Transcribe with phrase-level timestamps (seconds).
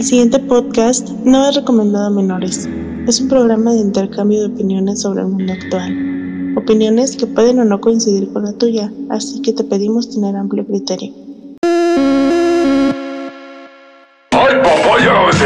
[0.00, 2.66] El siguiente podcast no es recomendado a menores.
[3.06, 6.54] Es un programa de intercambio de opiniones sobre el mundo actual.
[6.56, 10.66] Opiniones que pueden o no coincidir con la tuya, así que te pedimos tener amplio
[10.66, 11.12] criterio.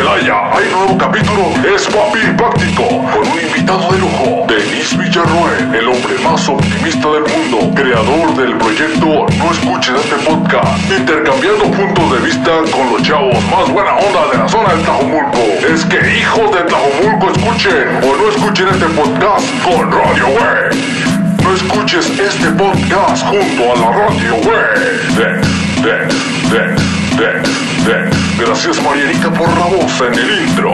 [0.04, 0.52] Celaya!
[0.52, 6.18] Hay nuevo capítulo, es Papi Práctico, con un invitado de lujo, Denis Villarroel, el hombre
[6.22, 12.50] más optimista del mundo, creador del proyecto No Escuchen este podcast, intercambiando puntos de vista
[12.70, 15.40] con los chavos más buena onda de la zona del Tlajomulco.
[15.72, 21.14] Es que hijos de Tlajomulco escuchen o no escuchen este podcast con Radio Wey.
[21.42, 24.84] No escuches este podcast junto a la Radio Wey.
[25.16, 28.23] Dex, Dex, Dex, Dex, Dex.
[28.38, 30.72] Gracias Marianita por la voz en el intro.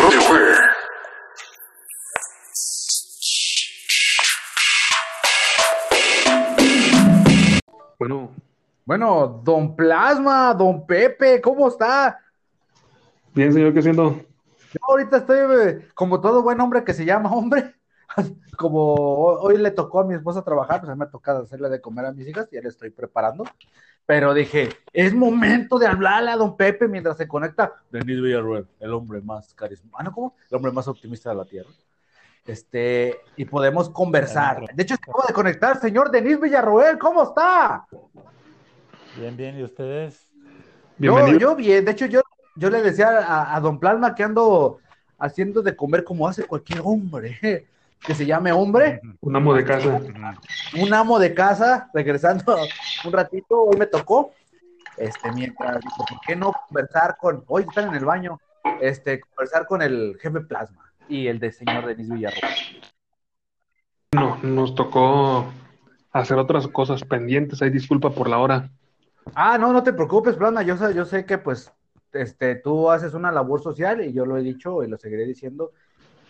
[0.00, 0.52] Radio Wey.
[7.98, 8.30] Bueno,
[8.84, 12.18] Bueno, don Plasma, don Pepe, ¿cómo está?
[13.34, 14.20] bien, señor, ¿qué haciendo?
[14.72, 17.74] Yo ahorita estoy eh, como todo buen hombre que se llama hombre.
[18.56, 21.68] Como ho- hoy le tocó a mi esposa trabajar, pues a mí me toca hacerle
[21.68, 23.44] de comer a mis hijas, ya le estoy preparando.
[24.04, 28.92] Pero dije, es momento de hablarle a don Pepe mientras se conecta Denis Villarruel, el
[28.92, 30.12] hombre más carismático, ah, ¿no?
[30.12, 30.34] ¿cómo?
[30.50, 31.70] El hombre más optimista de la tierra.
[32.44, 34.60] Este, y podemos conversar.
[34.74, 37.86] De hecho, se acaba de conectar, señor Denis Villarroel, ¿cómo está?
[39.16, 40.26] Bien, bien, ¿y ustedes?
[40.98, 42.22] Yo, yo bien, de hecho yo,
[42.56, 44.80] yo le decía a, a don Plasma que ando
[45.18, 47.68] haciendo de comer como hace cualquier hombre,
[48.04, 50.00] que se llame hombre, Un amo de casa.
[50.76, 52.56] un amo de casa, regresando
[53.04, 54.32] un ratito, hoy me tocó,
[54.96, 58.40] este, mientras, ¿por qué no conversar con, hoy están en el baño,
[58.80, 62.42] este, conversar con el jefe Plasma y el de señor Denis Villarroel.
[64.12, 65.46] No, nos tocó
[66.12, 67.62] hacer otras cosas pendientes.
[67.62, 68.70] Hay disculpa por la hora.
[69.34, 71.72] Ah, no, no te preocupes, Plasma, yo sé, yo sé que pues,
[72.12, 75.72] este, tú haces una labor social y yo lo he dicho y lo seguiré diciendo,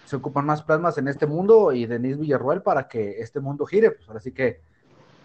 [0.05, 3.93] se ocupan más plasmas en este mundo y Denis Villarroel para que este mundo gire,
[3.93, 4.61] pues ahora sí que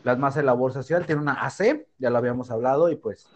[0.03, 3.27] Plasma hace labor social, tiene una AC, ya lo habíamos hablado y pues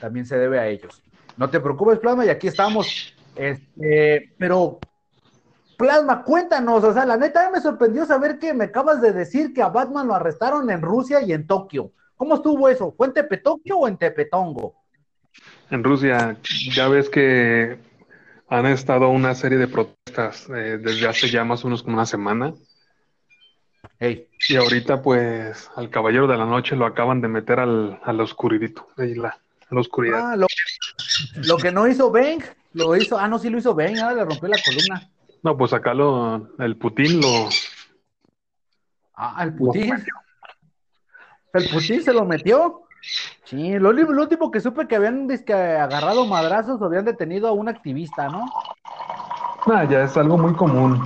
[0.00, 1.02] también se debe a ellos.
[1.36, 3.14] No te preocupes, Plasma, y aquí estamos.
[3.34, 4.78] Este, pero
[5.76, 9.62] Plasma, cuéntanos, o sea, la neta me sorprendió saber que me acabas de decir que
[9.62, 11.92] a Batman lo arrestaron en Rusia y en Tokio.
[12.16, 12.92] ¿Cómo estuvo eso?
[12.96, 14.74] ¿Fue en Tepetokio o en Tepetongo?
[15.70, 16.36] En Rusia,
[16.74, 17.78] ya ves que
[18.50, 22.06] han estado una serie de protestas eh, desde hace ya más o menos como una
[22.06, 22.54] semana.
[24.00, 28.20] Hey, Y ahorita, pues, al Caballero de la Noche lo acaban de meter al, al
[28.20, 30.32] oscuridito, ahí la, a la oscuridad.
[30.32, 30.46] ah, lo,
[31.34, 32.42] lo que no hizo Bang,
[32.74, 35.10] lo hizo, ah, no, sí lo hizo Bang, ah, le rompió la columna.
[35.42, 37.48] No, pues acá lo, el Putin lo,
[39.14, 39.92] Ah, el Putin.
[41.52, 42.82] El Putin se lo metió.
[43.44, 47.68] Sí, lo, último que supe que habían dizque, agarrado madrazos o habían detenido a un
[47.68, 48.52] activista, ¿no?
[49.66, 51.02] Ah, ya es algo muy común.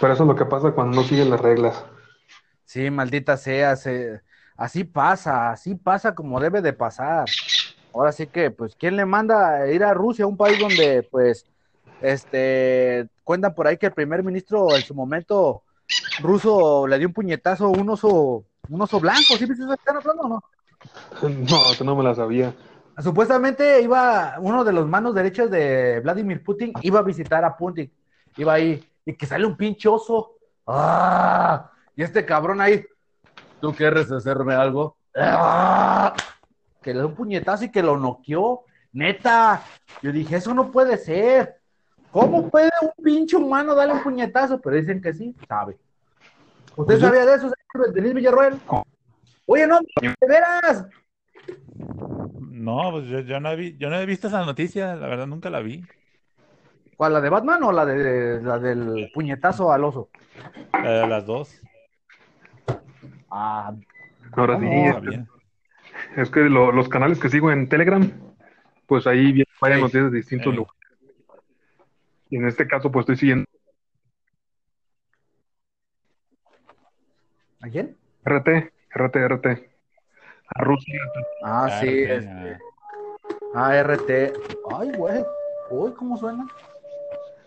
[0.00, 1.84] Pero eso es lo que pasa cuando no siguen las reglas.
[2.64, 4.20] Sí, maldita sea, se-
[4.56, 7.34] así pasa, así pasa como debe de pasar.
[7.92, 11.46] Ahora sí que, pues, ¿quién le manda a ir a Rusia, un país donde, pues,
[12.00, 15.64] este, cuentan por ahí que el primer ministro en su momento
[16.18, 19.76] ruso le dio un puñetazo a un oso, un oso blanco, ¿sí viste eso que
[19.80, 20.44] están hablando o no?
[21.22, 22.54] No, eso no me la sabía.
[22.98, 27.92] Supuestamente iba uno de los manos derechas de Vladimir Putin, iba a visitar a Putin,
[28.36, 30.32] iba ahí, y que sale un pinche oso.
[30.66, 31.70] ¡Ah!
[31.94, 32.84] Y este cabrón ahí,
[33.60, 34.96] ¿tú quieres hacerme algo?
[35.16, 36.12] ¡Ah!
[36.82, 38.64] Que le dio un puñetazo y que lo noqueó.
[38.92, 39.62] Neta,
[40.02, 41.56] yo dije, eso no puede ser.
[42.10, 44.60] ¿Cómo puede un pinche humano darle un puñetazo?
[44.60, 45.78] Pero dicen que sí, sabe.
[46.70, 48.58] ¿Usted Pues yo- sabía de eso, señor Denis Villarroel?
[49.50, 50.86] Oye, no, de veras.
[52.38, 55.26] No, pues yo, yo no he vi- yo no he visto esa noticia, la verdad
[55.26, 55.86] nunca la vi.
[56.98, 60.10] ¿Cuál, la de Batman o la de la del puñetazo al oso?
[60.74, 61.62] La de las dos.
[63.30, 63.74] Ah,
[64.32, 64.88] Ahora sí, ¿Cómo?
[64.90, 65.28] Está bien.
[66.16, 68.06] Es que lo- los canales que sigo en Telegram,
[68.86, 69.82] pues ahí vienen varias Sí.
[69.82, 70.56] noticias de distintos Sí.
[70.56, 70.78] lugares.
[72.28, 73.46] Y en este caso, pues estoy siguiendo
[77.62, 77.96] ¿a quién?
[78.24, 79.46] RT, RT, RT.
[80.54, 81.00] A Rusia.
[81.44, 82.58] Ah, Ah, sí, ok, este,
[83.54, 84.10] ART.
[84.70, 85.24] Ay, güey.
[85.70, 86.46] Uy, ¿cómo suena?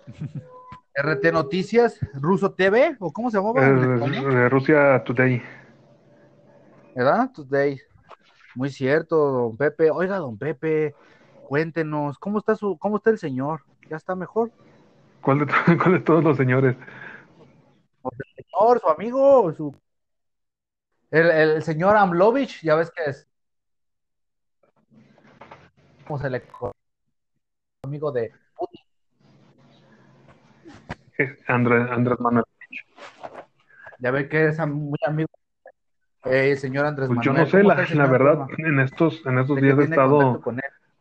[0.95, 5.41] RT Noticias, Ruso TV, o cómo se llamaba eh, Rusia Today.
[6.95, 7.31] ¿Verdad?
[7.33, 7.79] Today.
[8.55, 9.89] Muy cierto, don Pepe.
[9.89, 10.93] Oiga, don Pepe,
[11.47, 13.61] cuéntenos, ¿cómo está su, cómo está el señor?
[13.89, 14.51] ¿Ya está mejor?
[15.21, 16.75] ¿Cuál de, to- cuál de todos los señores?
[18.35, 19.73] Señor, su amigo, su
[21.11, 23.27] el, el señor Amlovich, ya ves que es.
[26.07, 26.43] ¿Cómo se le
[27.83, 28.81] amigo de Putin.
[31.47, 32.45] Andrés, Andrés Manuel.
[33.99, 35.29] Ya ve que es muy amigo
[36.25, 37.45] eh, el señor Andrés Pues yo Manuel.
[37.45, 40.41] no sé, ¿Cómo la, la verdad, en estos, en estos días he estado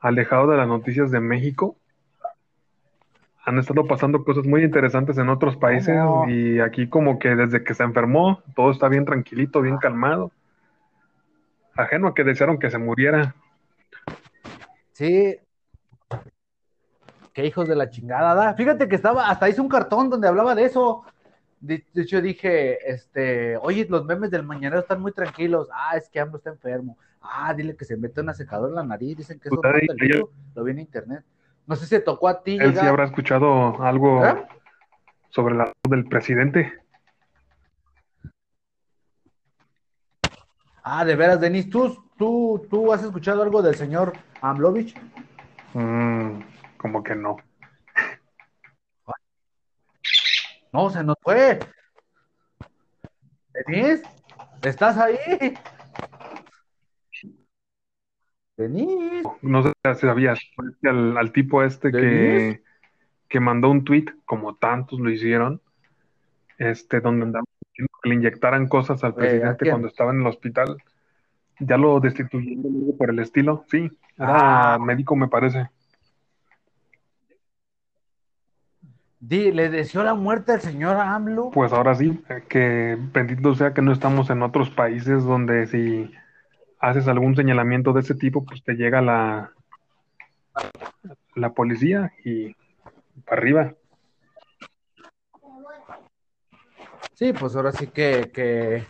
[0.01, 1.77] alejado de las noticias de México.
[3.47, 5.97] Han estado pasando cosas muy interesantes en otros países
[6.29, 10.31] y aquí como que desde que se enfermó todo está bien tranquilito, bien calmado.
[11.75, 13.35] Ajeno a que desearon que se muriera.
[14.93, 15.37] Sí.
[17.33, 18.55] Qué hijos de la chingada, da.
[18.55, 21.05] Fíjate que estaba, hasta hice un cartón donde hablaba de eso.
[21.61, 25.69] De, de hecho, dije, este, oye, los memes del mañanero están muy tranquilos.
[25.73, 26.99] Ah, es que AMLO está enfermo.
[27.23, 29.17] Ah, dile que se mete una secadora en la nariz.
[29.17, 30.29] Dicen que eso ahí- virus.
[30.55, 31.25] Lo vi en internet.
[31.71, 34.45] No sé si te tocó a ti Él sí habrá escuchado algo ¿Eh?
[35.29, 36.83] sobre la del presidente.
[40.83, 45.01] Ah, de veras, Denis, ¿tú, tú, tú has escuchado algo del señor Amlovich?
[45.75, 46.41] Mm,
[46.77, 47.37] como que no.
[50.73, 51.61] No, se nos fue.
[53.53, 54.03] Denis,
[54.61, 55.55] ¿estás ahí?
[59.43, 60.41] No sé si sabías,
[60.85, 62.63] al, al tipo este que,
[63.29, 65.61] que mandó un tweet, como tantos lo hicieron,
[66.59, 70.27] este, donde andaba que le inyectaran cosas al Eh, ¿a presidente cuando estaba en el
[70.27, 70.77] hospital.
[71.59, 73.65] Ya lo destituyeron por el estilo.
[73.69, 74.79] Sí, era Ah.
[74.79, 75.69] médico, me parece.
[79.21, 81.51] Di, le deseó la muerte al señor AMLO.
[81.51, 86.11] Pues ahora sí, eh, que bendito sea que no estamos en otros países donde si
[86.81, 89.53] haces algún señalamiento de ese tipo, pues te llega la,
[91.37, 92.57] la policía y
[93.25, 93.75] para arriba.
[97.15, 98.85] Sí, pues ahora sí que, que...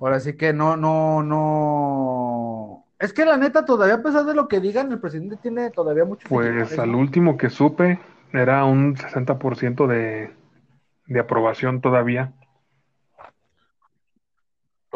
[0.00, 2.84] Ahora sí que no, no, no...
[2.98, 6.04] Es que la neta, todavía a pesar de lo que digan, el presidente tiene todavía
[6.04, 7.98] mucho Pues al último que supe
[8.32, 10.32] era un 60% de,
[11.06, 12.32] de aprobación todavía.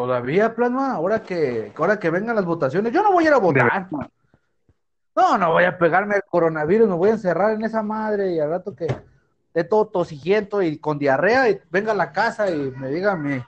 [0.00, 3.37] Todavía, Plasma, ahora que, ahora que vengan las votaciones, yo no voy a ir a
[3.37, 3.87] votar.
[5.14, 8.41] No, no voy a pegarme el coronavirus, me voy a encerrar en esa madre y
[8.41, 12.70] al rato que esté todo tosigiento y con diarrea y venga a la casa y
[12.70, 13.43] me diga mi,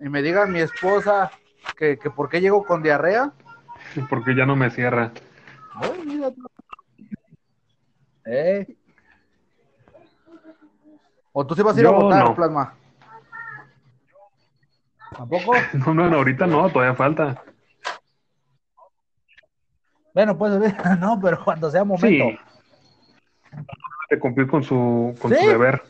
[0.00, 1.30] y me diga mi esposa
[1.76, 3.34] que, que por qué llego con diarrea.
[4.08, 5.12] Porque ya no me cierra.
[5.74, 6.32] Ay, mira.
[8.24, 8.74] Eh.
[11.30, 12.34] ¿O tú sí vas a ir a votar, no.
[12.34, 12.74] Plasma?
[15.16, 15.52] ¿Tampoco?
[15.74, 17.42] No, no, no, ahorita no, todavía falta.
[20.14, 20.52] Bueno, pues
[21.00, 22.06] no, pero cuando sea momento.
[22.06, 22.38] Sí.
[24.10, 25.38] De cumplir con su, con ¿Sí?
[25.42, 25.82] su deber.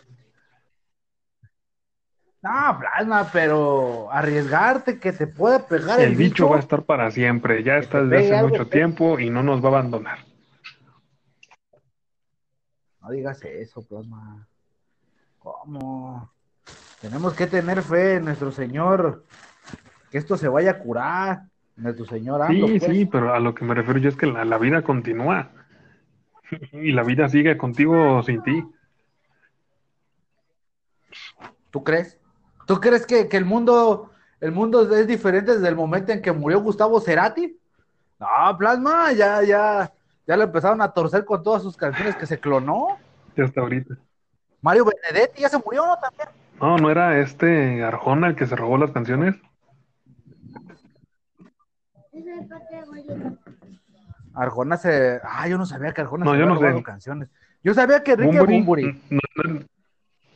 [2.43, 7.11] No, plasma, pero arriesgarte que te pueda pegar el, El bicho va a estar para
[7.13, 7.63] siempre.
[7.63, 10.19] Ya está desde hace mucho pe- tiempo y no nos va a abandonar.
[13.01, 14.49] No digas eso, plasma.
[15.39, 16.31] ¿Cómo?
[17.03, 19.25] Tenemos que tener fe en nuestro Señor,
[20.11, 21.43] que esto se vaya a curar.
[21.75, 22.93] Nuestro Señor AMLO, Sí, pues.
[22.93, 25.51] sí, pero a lo que me refiero yo es que la, la vida continúa.
[26.73, 28.63] Y la vida sigue contigo o sin ti.
[31.71, 32.19] ¿Tú crees?
[32.67, 36.31] ¿Tú crees que, que el mundo el mundo es diferente desde el momento en que
[36.31, 37.59] murió Gustavo Cerati?
[38.21, 39.93] No, plasma, ya, ya,
[40.27, 42.99] ya le empezaron a torcer con todas sus canciones que se clonó.
[43.37, 43.97] Hasta ahorita.
[44.61, 45.97] Mario Benedetti ya se murió, ¿no?
[45.97, 46.29] También.
[46.61, 49.35] No, no era este Arjona el que se robó las canciones.
[54.35, 55.21] Arjona se.
[55.25, 56.61] Ah, yo no sabía que Arjona No, se yo sé.
[56.67, 57.29] robado canciones.
[57.63, 59.03] Yo sabía que Enrique Bumburi.
[59.11, 59.21] no,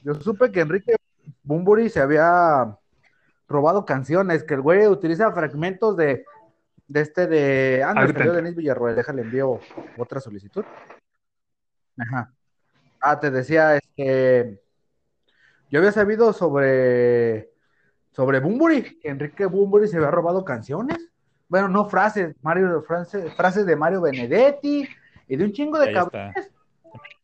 [0.02, 0.96] Yo supe que Enrique
[1.42, 2.76] Bumburi se había
[3.48, 6.24] robado canciones, que el güey utiliza fragmentos de,
[6.88, 7.82] de este de.
[7.84, 8.32] Ah, no.
[8.32, 9.60] Denis Villarroel, déjale envío
[9.96, 10.64] otra solicitud.
[11.98, 12.32] Ajá.
[13.00, 14.60] Ah, te decía, este.
[15.70, 17.50] Yo había sabido sobre.
[18.12, 21.10] Sobre Bumburi, que Enrique Bumburi se había robado canciones.
[21.48, 24.88] Bueno, no frases, Mario, frases, frases de Mario Benedetti
[25.28, 26.50] y de un chingo de cabrones.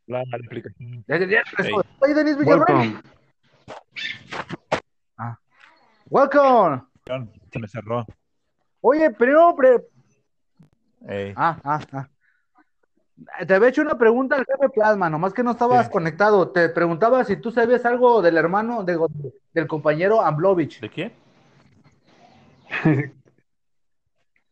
[0.07, 1.03] La, la aplicación.
[1.09, 1.75] Ya, ya, ya, Ey.
[2.01, 3.01] Oye, Denis Villarroel.
[6.11, 6.83] Welcome.
[7.07, 7.29] Welcome.
[7.51, 8.05] Se me cerró.
[8.83, 9.89] Oye, pero, pre-
[11.09, 11.33] Ey.
[11.37, 12.09] Ah, ah, ah.
[13.47, 15.93] Te había hecho una pregunta al jefe Plasma, nomás que no estabas Sí.
[15.93, 16.51] conectado.
[16.51, 18.99] Te preguntaba si tú sabías algo del hermano de,
[19.53, 21.13] del compañero Amblovich, ¿De quién?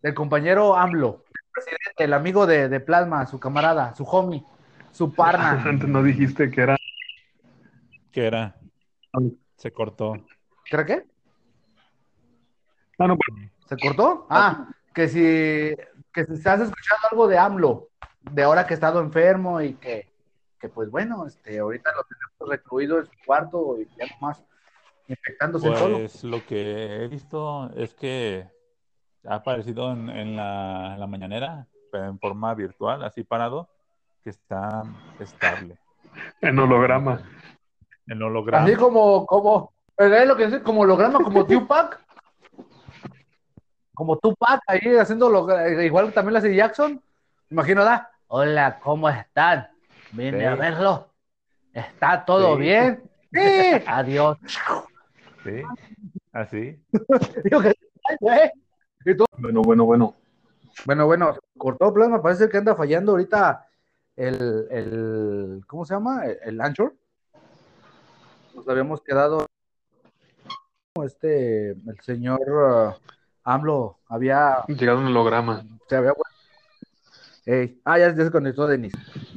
[0.02, 4.44] del compañero AMLO, el presidente, el amigo de, de Plasma, su camarada, su homie,
[4.90, 5.62] su parna.
[5.66, 6.76] Antes no dijiste que era.
[8.10, 8.56] ¿Qué era?
[9.56, 10.24] Se cortó.
[10.64, 11.06] ¿Cree qué?
[12.98, 14.26] Ah, no, pues, ¿Se cortó?
[14.28, 15.74] Ah, que si
[16.12, 17.88] que si has escuchado algo de AMLO,
[18.32, 20.08] de ahora que ha estado enfermo y que,
[20.58, 24.42] que pues bueno, este, ahorita lo tenemos recluido en su cuarto y ya nomás
[25.08, 25.98] infectándose solo.
[25.98, 28.46] Pues lo que he visto es que
[29.26, 33.68] ha aparecido en, en la, en la mañanera, pero en forma virtual, así parado,
[34.22, 34.82] que está
[35.18, 35.78] estable.
[36.40, 37.22] En holograma.
[38.06, 38.64] En holograma.
[38.64, 40.62] Así como, como, ¿es lo que dice?
[40.62, 42.00] Como holograma, como Tupac.
[43.94, 45.28] Como Tupac ahí haciendo
[45.82, 47.02] igual también lo hace Jackson.
[47.50, 48.10] Imagino, da.
[48.32, 49.66] Hola, ¿cómo están?
[50.12, 50.44] Vine Sí.
[50.44, 51.08] a verlo.
[51.74, 52.60] ¿Está todo Sí.
[52.62, 53.02] bien?
[53.32, 53.82] Sí.
[53.88, 54.38] Adiós.
[55.44, 55.62] Sí,
[56.32, 56.80] así.
[56.92, 58.50] Ay, güey.
[59.38, 60.14] Bueno, bueno, bueno.
[60.84, 63.66] Bueno, bueno, cortó plasma, parece que anda fallando ahorita
[64.14, 66.24] el, el ¿cómo se llama?
[66.26, 66.94] El, el Anchor.
[68.54, 69.46] Nos habíamos quedado
[71.04, 72.94] este, el señor uh,
[73.42, 75.64] AMLO había, Llegado un holograma.
[75.88, 76.12] se había
[77.84, 78.92] Ah, ya, ya se conectó Denis.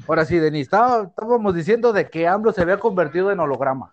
[0.07, 3.91] Ahora sí, Denis, estaba- estábamos diciendo de que AMLO se había convertido en holograma.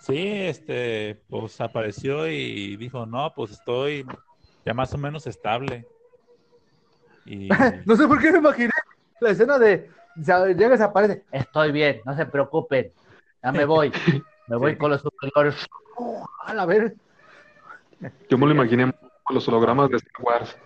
[0.00, 4.06] Sí, este, pues apareció y dijo, no, pues estoy
[4.64, 5.86] ya más o menos estable.
[7.24, 7.48] Y
[7.86, 8.70] No sé por qué me imaginé
[9.20, 11.24] la escena de llega y se aparece.
[11.32, 12.92] Estoy bien, no se preocupen.
[13.42, 13.92] Ya me voy.
[14.48, 14.78] Me voy Sí.
[14.78, 15.66] con los superiores.
[16.44, 16.94] a la ver.
[18.28, 18.92] Yo me lo imaginé
[19.24, 20.56] con los hologramas de Star Wars.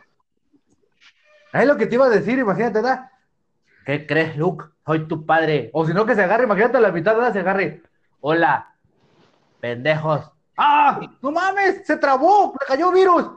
[1.52, 3.10] Es lo que te iba a decir, imagínate, ¿da?
[3.84, 4.66] ¿Qué crees, Luke?
[4.86, 5.70] Soy tu padre.
[5.72, 7.32] O si no, que se agarre, imagínate a la mitad, ¿da?
[7.32, 7.82] Se agarre.
[8.20, 8.74] Hola,
[9.60, 10.30] pendejos.
[10.56, 11.00] ¡Ah!
[11.22, 11.86] ¡No mames!
[11.86, 12.54] ¡Se trabó!
[12.60, 13.30] ¡Le cayó virus!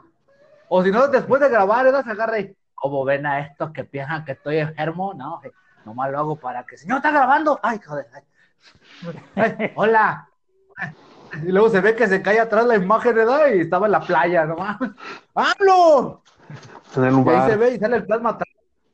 [0.68, 2.02] O si no, después de grabar, ¿da?
[2.02, 2.56] Se agarre.
[2.74, 5.14] ¿Cómo ven a estos que piensan que estoy enfermo?
[5.14, 5.50] No, eh,
[5.84, 6.76] nomás lo hago para que.
[6.76, 7.58] ¡Señor, está grabando!
[7.62, 8.06] ¡Ay, joder!
[8.14, 8.22] ay.
[9.36, 10.28] Ay, ¡Hola!
[11.42, 13.48] Y luego se ve que se cae atrás la imagen, ¿verdad?
[13.54, 14.56] Y estaba en la playa, no.
[15.34, 16.22] ¡Hablo!
[16.96, 18.48] En el Y ahí se ve y sale el plasma atrás.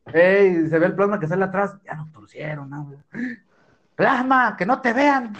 [0.06, 1.76] Ey, se ve el plasma que sale atrás.
[1.84, 2.92] Ya nos torcieron, ¿no?
[3.94, 5.34] Plasma, que no te vean.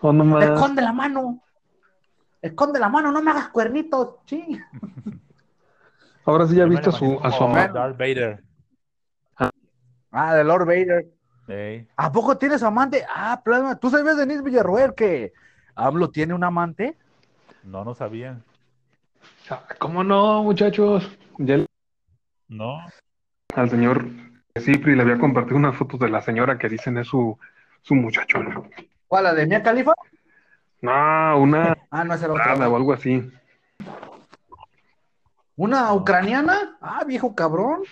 [0.00, 0.44] Oh, no más.
[0.44, 1.42] Esconde la mano.
[2.40, 4.16] Esconde la mano, no me hagas cuernitos.
[4.26, 4.58] Sí.
[6.24, 7.78] Ahora sí ya yo me viste a su, a su como amante.
[7.78, 8.42] Darth Vader.
[10.10, 11.06] Ah, de Lord Vader.
[11.48, 13.04] Ey, ¿A poco tienes amante?
[13.14, 13.76] Ah, plasma.
[13.76, 15.32] ¿Tú sabías, Denise Villarroel, que
[15.74, 16.96] AMLO tiene un amante?
[17.64, 18.40] no, no sabía.
[19.50, 21.10] Ah, ¿Cómo no, muchachos?
[21.38, 21.66] Ya el-
[22.48, 22.78] No,
[23.54, 24.04] al señor
[24.58, 27.38] Cipri le había compartido unas fotos de la señora que dicen es su,
[27.82, 28.70] su muchachón.
[29.08, 29.92] ¿Cuál, la de Mia Califa?
[30.80, 33.30] No, una Ah, no, esa era nada o algo así.
[35.56, 36.78] ¿Una ucraniana?
[36.80, 37.82] Ah, viejo cabrón.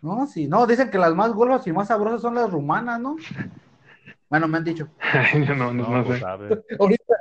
[0.00, 3.16] No, sí, no, dicen que las más golfas y más sabrosas son las rumanas, ¿no?
[4.28, 4.88] Bueno, me han dicho.
[5.34, 6.24] No, no, no, no pues sé.
[6.24, 6.62] sabe.
[6.78, 7.14] Ahorita.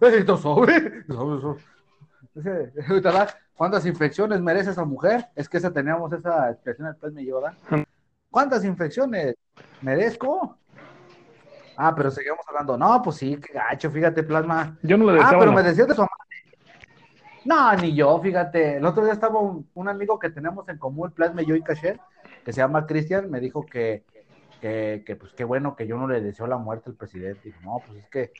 [0.00, 1.04] Esto sobre.
[1.06, 1.71] sobre, sobre.
[3.54, 5.26] ¿Cuántas infecciones merece esa mujer?
[5.36, 7.54] Es que esa teníamos esa expresión después me ¿da?
[8.30, 9.36] ¿Cuántas infecciones
[9.82, 10.58] merezco?
[11.76, 12.76] Ah, pero seguimos hablando.
[12.76, 14.78] No, pues sí, qué gacho, fíjate, plasma.
[14.82, 16.18] Yo no le Ah, deseaba pero la- me decías de su amante.
[17.44, 18.76] No, ni yo, fíjate.
[18.76, 21.98] El otro día estaba un, un amigo que tenemos en común, Plasma, yo y Cacher,
[22.44, 24.04] que se llama Cristian, me dijo que,
[24.60, 27.48] que, que, pues qué bueno que yo no le deseo la muerte al presidente.
[27.48, 28.32] Y no, pues es que,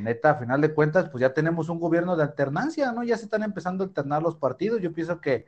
[0.00, 3.02] neta, a final de cuentas, pues ya tenemos un gobierno de alternancia, ¿no?
[3.04, 4.80] Ya se están empezando a alternar los partidos.
[4.82, 5.46] Yo pienso que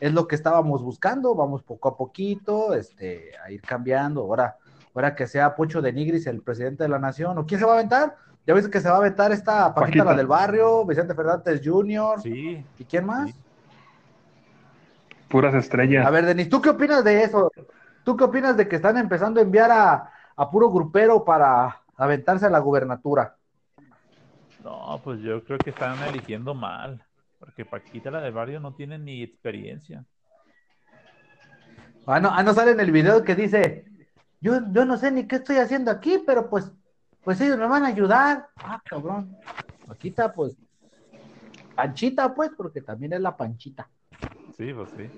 [0.00, 4.22] es lo que estábamos buscando, vamos poco a poquito, este, a ir cambiando.
[4.22, 4.56] Ahora,
[4.94, 7.72] ahora que sea Pocho de Nigris el presidente de la nación, ¿o quién se va
[7.72, 8.16] a aventar?
[8.46, 10.04] Ya ves que se va a aventar esta Paquita, Paquita.
[10.04, 12.22] la del barrio, Vicente Fernández Jr.
[12.22, 13.32] Sí, ¿Y quién más?
[13.32, 13.44] Sí.
[15.28, 16.06] puras estrellas.
[16.06, 17.52] A ver, Denis, ¿tú qué opinas de eso?
[18.02, 22.46] ¿Tú qué opinas de que están empezando a enviar a, a puro grupero para aventarse
[22.46, 23.38] a la gubernatura?
[24.64, 27.02] No, pues yo creo que están eligiendo mal.
[27.38, 30.04] Porque Paquita, la del barrio, no tiene ni experiencia.
[32.06, 33.84] Ah, no, ah, no sale en el video que dice,
[34.40, 36.70] yo, yo no sé ni qué estoy haciendo aquí, pero pues,
[37.24, 38.48] pues ellos me van a ayudar.
[38.56, 39.36] Ah, cabrón.
[39.86, 40.56] Paquita, pues,
[41.74, 43.88] Panchita, pues, porque también es la Panchita.
[44.56, 45.08] Sí, pues sí.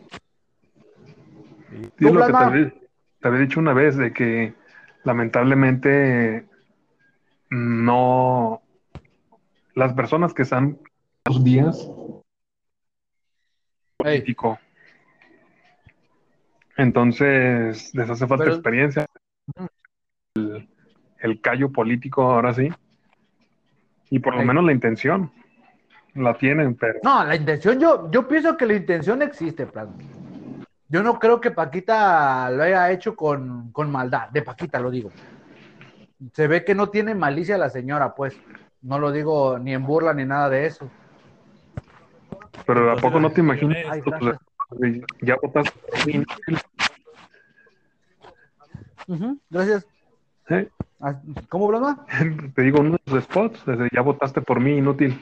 [1.71, 2.75] Sí, ¿Tú, es lo que te había,
[3.21, 4.55] te había dicho una vez, de que
[5.03, 6.47] lamentablemente
[7.51, 8.63] no
[9.75, 10.79] las personas que están
[11.27, 11.89] los días
[13.97, 14.59] político.
[16.77, 19.07] Entonces, les hace falta Pero- experiencia.
[20.35, 20.69] El,
[21.21, 22.69] el callo político, ahora sí.
[24.11, 25.31] Y por lo menos la intención.
[26.15, 29.95] La tienen, pero No, la intención, yo, yo pienso que la intención existe, Plasma.
[30.89, 35.11] Yo no creo que Paquita lo haya hecho con, con maldad, de Paquita lo digo.
[36.35, 38.39] Se ve que no tiene malicia la señora, pues.
[38.83, 40.91] No lo digo ni en burla ni nada de eso.
[42.67, 43.79] Pero ¿a poco no te imaginas?
[43.89, 44.03] Ay.
[44.03, 46.25] Pues, Ya votaste por mí,
[49.09, 49.87] Ujú, Gracias.
[50.49, 50.69] ¿eh?
[51.01, 52.07] Ah, ¿Cómo, Blasma?
[52.55, 55.21] Te digo, uno de sus spots, desde ya votaste por mí, inútil.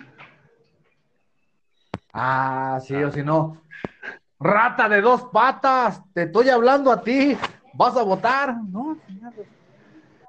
[2.12, 3.62] Ah, sí, o si no.
[4.38, 7.36] Rata de dos patas, te estoy hablando a ti.
[7.74, 8.56] ¿Vas a votar?
[8.70, 9.32] No, señor.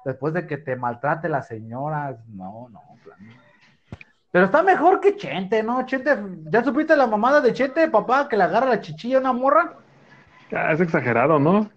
[0.04, 2.82] Después de que te maltrate la señora, no, no.
[3.04, 3.18] plan.
[4.30, 5.84] Pero está mejor que Chente, ¿no?
[5.84, 6.16] Chente,
[6.50, 9.74] ¿ya supiste la mamada de Chente, papá, que le agarra la chichilla a una morra?
[10.50, 11.70] Es exagerado, ¿no?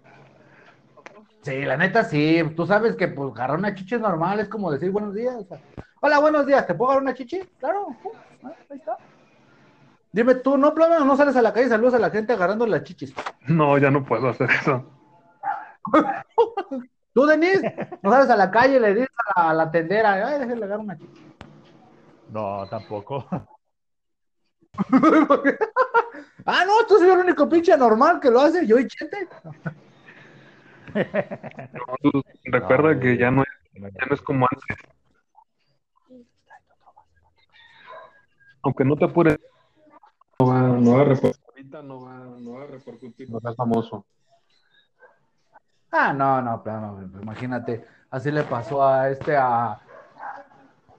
[1.42, 2.42] Sí, la neta sí.
[2.56, 5.34] Tú sabes que pues agarrar una chichi es normal, es como decir buenos días.
[5.36, 5.60] o sea,
[6.00, 7.40] Hola, buenos días, ¿te puedo agarrar una chichi?
[7.58, 7.86] Claro,
[8.42, 8.96] ah, ahí está.
[10.12, 11.04] Dime tú, ¿no, plano?
[11.04, 13.14] ¿No sales a la calle y saludas a la gente agarrando las chichis?
[13.46, 14.84] No, ya no puedo hacer eso.
[17.16, 20.12] Tú, Denise, no sales a la calle y le dices a la, a la tendera,
[20.12, 21.26] ay, déjale agarrar una chichi.
[22.30, 23.26] No, tampoco.
[26.44, 28.86] ah, no, tú soy el único pinche normal que lo hace, yo y.
[30.92, 34.76] No, tú recuerda No, que ya no, es, ya no es como antes.
[38.60, 39.38] Aunque no te apures.
[40.38, 41.46] No va, no va a repercutir.
[41.48, 43.30] Ahorita no va, no va a repercutir.
[43.30, 44.04] No seas famoso.
[45.98, 49.80] Ah, no, no, plano, imagínate, así le pasó a este, a,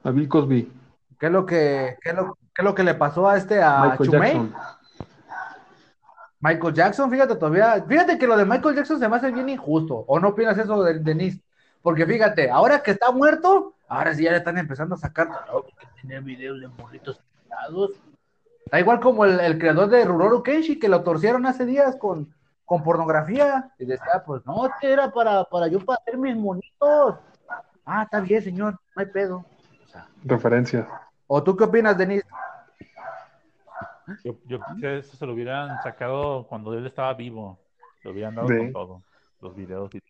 [0.04, 0.74] A Bill Cosby,
[1.20, 3.62] ¿qué es lo que, qué es lo, qué es lo que le pasó a este,
[3.62, 4.34] a Michael Chumey?
[4.34, 4.56] Jackson.
[6.40, 10.04] Michael Jackson, fíjate todavía, fíjate que lo de Michael Jackson se me hace bien injusto,
[10.08, 11.42] ¿o no opinas eso de Denise?
[11.84, 15.64] Porque fíjate, ahora que está muerto, ahora sí ya le están empezando a sacar, no,
[16.02, 17.92] tenía videos de morritos tirados.
[18.72, 22.34] Da igual como el, el creador de Ruroru Kenshi, que lo torcieron hace días con,
[22.68, 27.16] con pornografía, y decía, pues no, este era para, para yo para hacer mis monitos.
[27.86, 29.38] Ah, está bien, señor, no hay pedo.
[29.38, 30.86] O, sea, Referencia.
[31.28, 32.28] ¿o tú qué opinas, Denise?
[34.26, 37.58] Yo, yo quisiera eso se lo hubieran sacado cuando él estaba vivo.
[38.04, 38.58] Lo hubieran dado Sí.
[38.58, 39.02] con todo.
[39.40, 40.02] Los videos y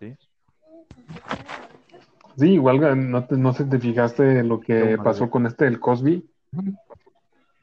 [0.00, 0.16] ¿sí?
[2.36, 5.78] Sí, igual no, te, no sé si te fijaste lo que pasó con este, el
[5.78, 6.28] Cosby.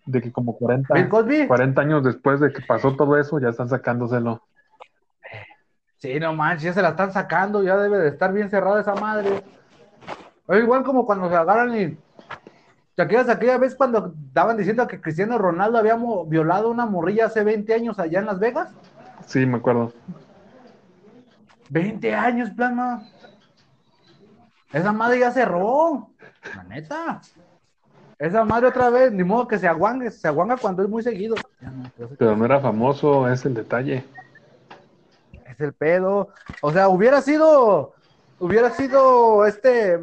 [0.05, 1.47] De que como 40, ¿Bill Cosby?
[1.47, 4.43] 40 años después de que pasó todo eso, ya están sacándoselo.
[5.97, 8.93] Sí, no manches, ya se la están sacando, ya debe de estar bien cerrada esa
[8.95, 9.43] madre.
[10.47, 11.97] Es igual como cuando se agarran y.
[12.95, 17.43] ¿Te acuerdas aquella vez cuando estaban diciendo que Cristiano Ronaldo había violado una morrilla hace
[17.43, 18.73] 20 años allá en Las Vegas?
[19.25, 19.91] Sí, me acuerdo.
[21.69, 23.03] 20 años, plasma.
[24.71, 26.09] Esa madre ya cerró.
[26.55, 27.21] La neta.
[28.17, 31.35] Esa madre otra vez, ni modo que se aguangue, se aguanga cuando es muy seguido.
[32.17, 34.05] Pero no era famoso, es el detalle.
[35.45, 36.29] Es el pedo.
[36.61, 37.93] O sea, hubiera sido,
[38.39, 39.99] hubiera sido este,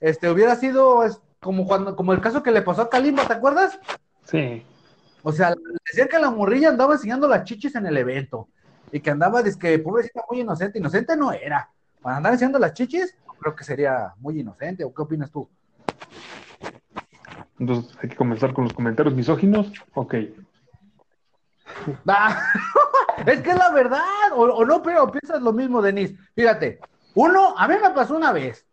[0.00, 3.34] este, hubiera sido es, como cuando, como el caso que le pasó a Kalimba, ¿te
[3.34, 3.78] acuerdas?
[4.24, 4.64] Sí.
[5.22, 5.54] O sea,
[5.86, 8.48] decían que la morrilla andaba enseñando las chichis en el evento
[8.90, 10.78] y que andaba, que pobrecita, muy inocente.
[10.78, 11.70] Inocente no era.
[12.00, 14.84] Para andar enseñando las chichis, creo que sería muy inocente.
[14.84, 15.48] ¿O qué opinas tú?
[17.58, 19.72] Entonces hay que comenzar con los comentarios misóginos.
[19.94, 20.14] Ok.
[22.06, 22.42] Ah,
[23.26, 26.16] es que es la verdad, o, o no, pero piensas lo mismo, Denise.
[26.34, 26.78] Fíjate,
[27.14, 28.66] uno, a mí me pasó una vez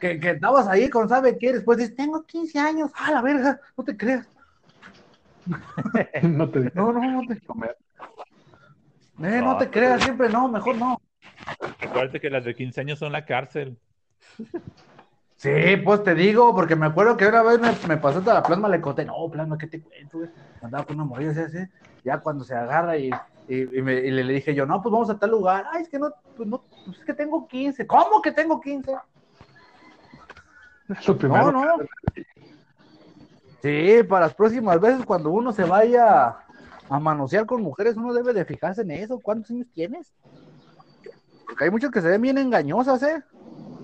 [0.00, 3.60] que, que estabas ahí con sabe qué, después dices, tengo 15 años, a la verga,
[3.76, 4.28] no te creas.
[6.22, 7.76] no te digo No, no, no te, comer.
[8.00, 11.00] eh, no No, te creas, siempre no, mejor no.
[11.80, 13.78] Acuérdate que las de 15 años son la cárcel.
[15.44, 18.42] Sí, pues te digo, porque me acuerdo que una vez me, me pasó toda la
[18.42, 20.30] plasma, le conté, no, plasma, ¿qué te cuento, güey?
[20.62, 21.58] Andaba con una morrilla así, así,
[22.02, 23.10] ya cuando se agarra y,
[23.46, 25.90] y, y me- y le, dije yo, no, pues vamos a tal lugar, ay, es
[25.90, 28.92] que no, pues no, pues es que tengo 15, ¿cómo que tengo 15?
[30.88, 31.52] Es lo primero.
[31.52, 31.84] No, no.
[33.62, 36.38] Sí, para las próximas veces cuando uno se vaya
[36.88, 39.20] a manosear con mujeres, uno debe de fijarse en eso.
[39.20, 40.10] ¿Cuántos años tienes?
[41.46, 43.22] Porque hay muchas que se ven bien engañosas, ¿eh?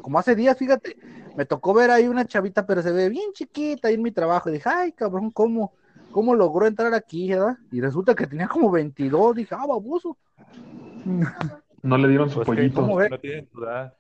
[0.01, 0.97] Como hace días, fíjate,
[1.41, 4.51] me tocó ver ahí una chavita, pero se ve bien chiquita ahí en mi trabajo.
[4.51, 5.73] Y dije, ay, cabrón, ¿cómo,
[6.11, 7.57] cómo logró entrar aquí, verdad?
[7.73, 9.37] Y resulta que tenía como 22.
[9.37, 10.19] Dije, ah, baboso.
[11.83, 12.83] No le dieron su Pues que pollito.
[12.83, 13.09] ¿cómo ve?
[13.09, 13.95] no tienen tu edad.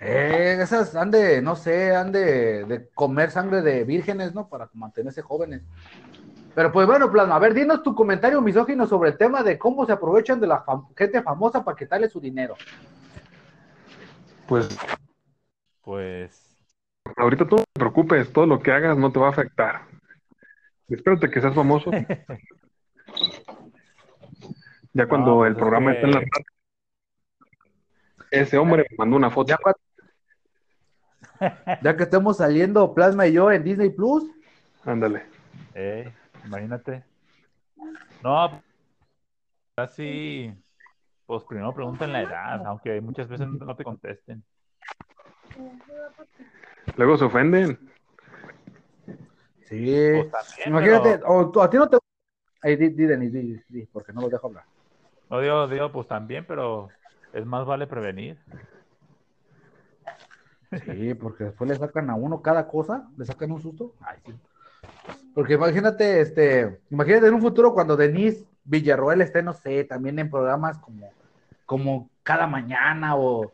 [0.00, 4.48] Eh, esas han de, no sé, han de, de comer sangre de vírgenes, ¿no?
[4.48, 5.60] Para mantenerse jóvenes.
[6.54, 9.84] Pero pues bueno, Plasma, a ver, dinos tu comentario misógino sobre el tema de cómo
[9.84, 12.54] se aprovechan de la fam- gente famosa para quitarle su dinero.
[14.46, 14.66] Pues
[15.88, 16.54] Pues
[17.16, 19.86] ahorita tú no te preocupes, todo lo que hagas no te va a afectar.
[20.86, 21.90] Espérate que seas famoso.
[24.92, 26.44] Ya cuando No, pues el es programa que- está en la radio,
[28.30, 29.54] ese hombre me mandó una foto.
[31.82, 34.24] Ya, que estemos saliendo Plasma y yo en Disney Plus,
[34.84, 35.24] Ándale.
[35.74, 36.12] Eh,
[36.44, 37.04] imagínate.
[38.22, 38.60] No,
[39.76, 40.52] así,
[41.26, 44.42] pues primero preguntan la edad, aunque muchas veces no te contesten.
[46.96, 47.78] Luego se ofenden.
[49.68, 49.84] Sí.
[50.14, 51.98] Pues también, Imagínate, pero- o tú- a ti no te.
[52.62, 54.64] Ay, di, di, Denis, di, di, porque no lo dejo hablar.
[55.30, 56.88] No digo, digo, pues también, pero
[57.32, 58.38] es más vale prevenir.
[60.84, 63.94] Sí, porque después le sacan a uno cada cosa, le sacan un susto.
[64.00, 64.32] Ay, sí.
[65.34, 70.30] Porque imagínate, este, imagínate en un futuro cuando Denise Villarroel esté, no sé, también en
[70.30, 71.10] programas como,
[71.64, 73.50] como cada mañana o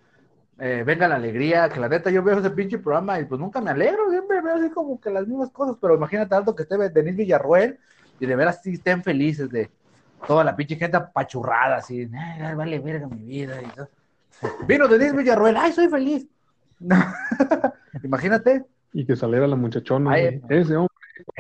[0.59, 3.61] eh, Venga la Alegría, que la neta yo veo ese pinche programa y pues nunca
[3.61, 6.77] me alegro, siempre veo así como que las mismas cosas, pero imagínate tanto que esté
[6.91, 7.79] Denise Villarroel
[8.21, 9.71] y de veras sí estén felices de
[10.27, 13.89] toda la pinche gente apachurrada, así, "Ay, vale verga mi vida y todo.
[14.67, 16.27] Vino Denise Villarroel, ay, soy feliz.
[18.03, 20.13] Imagínate, Y que saliera la muchachona.
[20.13, 20.41] Ay.
[20.49, 20.95] Ese hombre.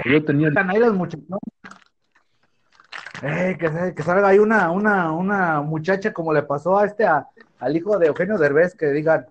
[0.04, 0.48] Yo tenía.
[0.48, 1.24] están ahí las muchachas.
[3.26, 7.26] Eh, que, que salga ahí una, una, una muchacha como le pasó a este, a-
[7.58, 9.26] al hijo de Eugenio Derbez, que digan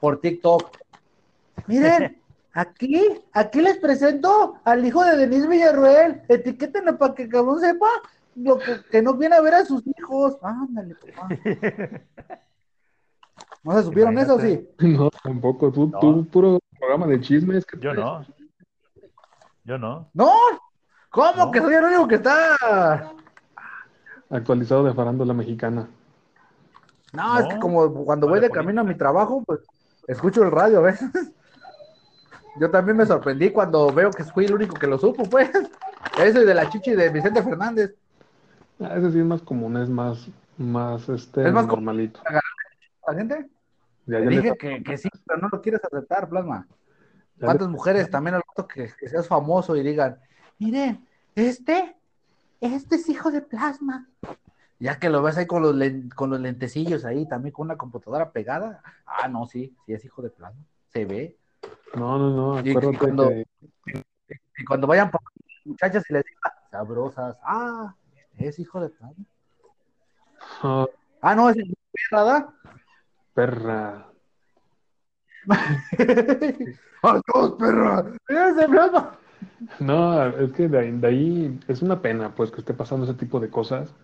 [0.00, 0.70] por TikTok.
[1.66, 2.18] Miren,
[2.54, 3.02] aquí,
[3.34, 6.22] aquí les presento al hijo de Denise Villarruel.
[6.28, 7.88] Etiquétenlo para que el cabrón sepa
[8.36, 10.38] lo que, que no viene a ver a sus hijos.
[10.42, 11.28] Ándale, papá.
[13.62, 14.68] ¿No se supieron eso, sí?
[14.78, 15.70] No, tampoco.
[15.72, 15.98] Tú, No.
[15.98, 17.64] tú puro programa de chismes.
[17.64, 18.24] que Yo no.
[19.64, 20.08] Yo no.
[20.12, 20.32] No,
[21.10, 21.50] ¿cómo No.
[21.50, 22.56] que soy el único que está?
[24.34, 25.88] Actualizado de farándula mexicana.
[27.12, 29.60] No, es que como cuando voy de camino a mi trabajo, pues
[30.08, 31.08] escucho el radio a veces.
[32.60, 35.50] Yo también me sorprendí cuando veo que fui el único que lo supo, pues.
[36.18, 37.94] Ese de la chichi de Vicente Fernández.
[38.80, 42.20] Ah, ese sí es más común, es más, más este Es más normalito.
[43.06, 43.48] ¿La gente?
[44.06, 46.66] Ya, dije que, que sí, pero no lo quieres aceptar, Plasma.
[47.38, 50.18] ¿Cuántas mujeres también al rato que, que seas famoso y digan,
[50.58, 51.94] miren, este,
[52.64, 54.08] este es hijo de Plasma?
[54.78, 57.76] Ya que lo ves ahí con los, len- con los lentecillos ahí, también con una
[57.76, 58.82] computadora pegada.
[59.06, 60.60] Ah, no, sí, sí es hijo de Plasma.
[60.92, 61.36] Se ve.
[61.94, 62.60] No, no, no.
[62.60, 63.44] Y- cuando- que
[64.58, 65.20] Y cuando vayan por
[65.64, 67.94] muchachas y les digan, sabrosas, ah,
[68.36, 69.24] es hijo de Plasma.
[70.62, 70.86] ah,
[71.20, 71.74] Ah, no, es el
[72.10, 72.48] ¿verdad?
[73.32, 74.08] perra.
[77.02, 78.04] ¡Adiós, perra!
[78.28, 79.18] ¡Es de Plasma!
[79.80, 83.14] No, es que de ahí, de ahí es una pena, pues, que esté pasando ese
[83.14, 83.94] tipo de cosas.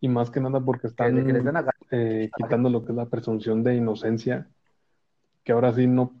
[0.00, 3.06] Y más que nada porque están Que, que a eh, quitando lo que es la
[3.06, 4.48] presunción de inocencia,
[5.42, 6.12] que ahora sí no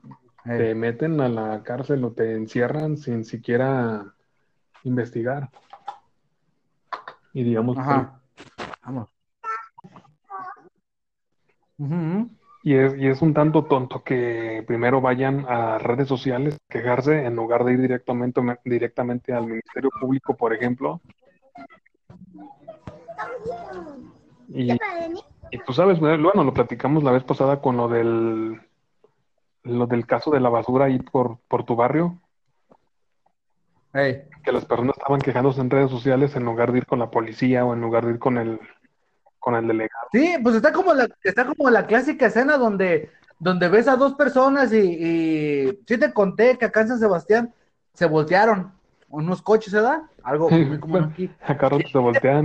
[0.44, 4.14] te meten a la cárcel o te encierran sin siquiera
[4.84, 5.50] investigar.
[7.32, 8.20] Y digamos, Ajá.
[8.82, 9.08] Vamos.
[11.78, 12.30] Ujú.
[12.66, 17.24] Y es, y es un tanto tonto que primero vayan a redes sociales a quejarse
[17.24, 21.00] en lugar de ir directamente, directamente al Ministerio Público, por ejemplo.
[24.48, 28.60] Y, y tú sabes, bueno, lo platicamos la vez pasada con lo del,
[29.62, 32.20] lo del caso de la basura ahí por, por tu barrio.
[34.42, 37.64] Que las personas estaban quejándose en redes sociales en lugar de ir con la policía
[37.64, 38.58] o en lugar de ir con el
[39.46, 40.08] con el delegado.
[40.10, 44.14] Sí, pues está como la, está como la clásica escena donde, donde ves a dos
[44.14, 47.54] personas y, y sí te conté que acá en San Sebastián
[47.94, 48.72] se voltearon
[49.08, 50.02] unos coches, ¿verdad?
[50.24, 51.30] Algo muy común aquí.
[51.46, 52.44] Acá se voltean.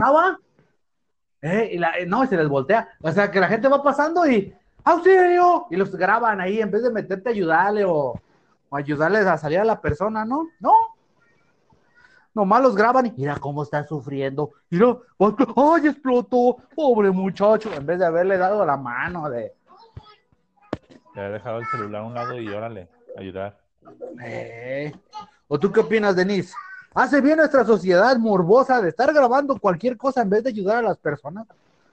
[1.42, 2.88] Eh, y la- eh, no, y se les voltea.
[3.02, 5.66] O sea, que la gente va pasando y ¡auxilio!
[5.72, 8.14] Y los graban ahí en vez de meterte a ayudarle o,
[8.70, 10.50] o ayudarles a salir a la persona, ¿no?
[10.60, 10.72] No.
[12.34, 14.52] Nomás los graban y mira cómo está sufriendo.
[14.70, 16.58] Mira, ¡ay, explotó!
[16.76, 17.72] Pobre muchacho.
[17.74, 19.54] En vez de haberle dado la mano de.
[21.16, 23.60] Le he dejado el celular a un lado y órale, ayudar.
[24.24, 24.94] Eh.
[25.48, 26.54] ¿O tú qué opinas, Denise?
[26.94, 30.82] ¿Hace bien nuestra sociedad morbosa de estar grabando cualquier cosa en vez de ayudar a
[30.82, 31.48] las personas?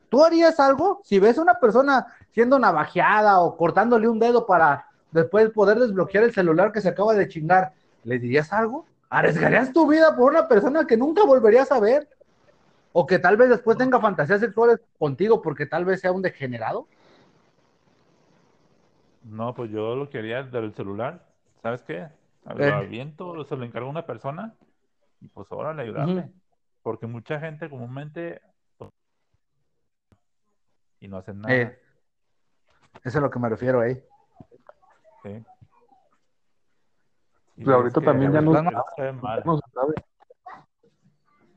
[0.08, 1.00] ¿Tú harías algo?
[1.04, 6.24] Si ves a una persona siendo navajeada o cortándole un dedo para después poder desbloquear
[6.24, 7.72] el celular que se acaba de chingar,
[8.04, 8.86] ¿le dirías algo?
[9.10, 12.08] ¿Arriesgarías tu vida por una persona que nunca volverías a ver?
[12.92, 16.86] ¿O que tal vez después tenga fantasías sexuales contigo porque tal vez sea un degenerado?
[19.22, 21.26] No, pues yo lo que haría del celular,
[21.62, 22.08] ¿sabes qué?
[22.44, 22.72] Lo Eh.
[22.72, 24.54] aviento, se lo encargo a una persona
[25.20, 26.20] y pues órale, ayudarle.
[26.22, 26.32] Ujú.
[26.82, 28.40] Porque mucha gente comúnmente
[31.00, 31.54] y no hacen nada.
[31.54, 31.78] Eh,
[33.04, 34.04] eso es a lo que me refiero, ¿eh?
[35.22, 35.44] ¿sí?
[37.64, 38.52] Pues ahorita es también ya no-
[38.96, 39.42] se ve mal.
[39.44, 39.94] No se sabe.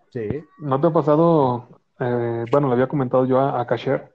[0.09, 1.69] Sí, ¿No te ha pasado?
[1.99, 4.13] eh, bueno, le había comentado yo a, a Kasher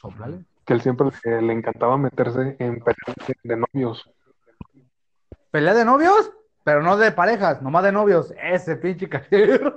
[0.00, 0.44] soplale.
[0.64, 4.10] que él siempre le, le encantaba meterse en peleas de, de novios.
[5.50, 6.32] ¿Pelea de novios?
[6.62, 8.34] pero no de parejas, nomás de novios.
[8.42, 9.74] Ese pinche cajero.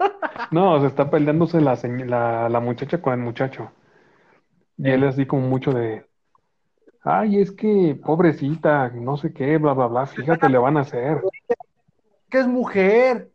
[0.51, 3.71] No, se está peleándose la, la, la muchacha con el muchacho.
[4.77, 6.05] Y él así como mucho de,
[7.03, 11.21] ay, es que pobrecita, no sé qué, bla, bla, bla, fíjate, le van a hacer.
[12.29, 13.29] que es mujer.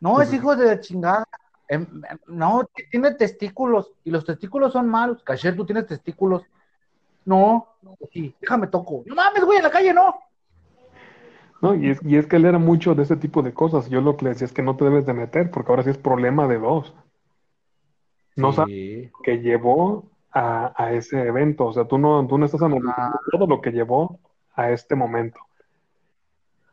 [0.00, 1.26] No, es hijo de la chingada.
[1.68, 1.86] Em,
[2.28, 5.22] no, tiene testículos y los testículos son malos.
[5.22, 6.42] Cacher, tú tienes testículos.
[7.24, 7.66] No,
[8.12, 9.02] sí, déjame toco.
[9.04, 10.14] No mames, güey, en la calle no.
[11.60, 13.90] No, y es, y es que él era mucho de ese tipo de cosas.
[13.90, 15.90] Yo lo que le decía es que no te debes de meter, porque ahora sí
[15.90, 16.94] es problema de dos.
[18.36, 19.10] No sabes Sí.
[19.24, 21.66] que llevó a, a ese evento.
[21.66, 24.18] O sea, tú no, tú no estás analizando todo lo que llevó
[24.54, 25.40] a este momento.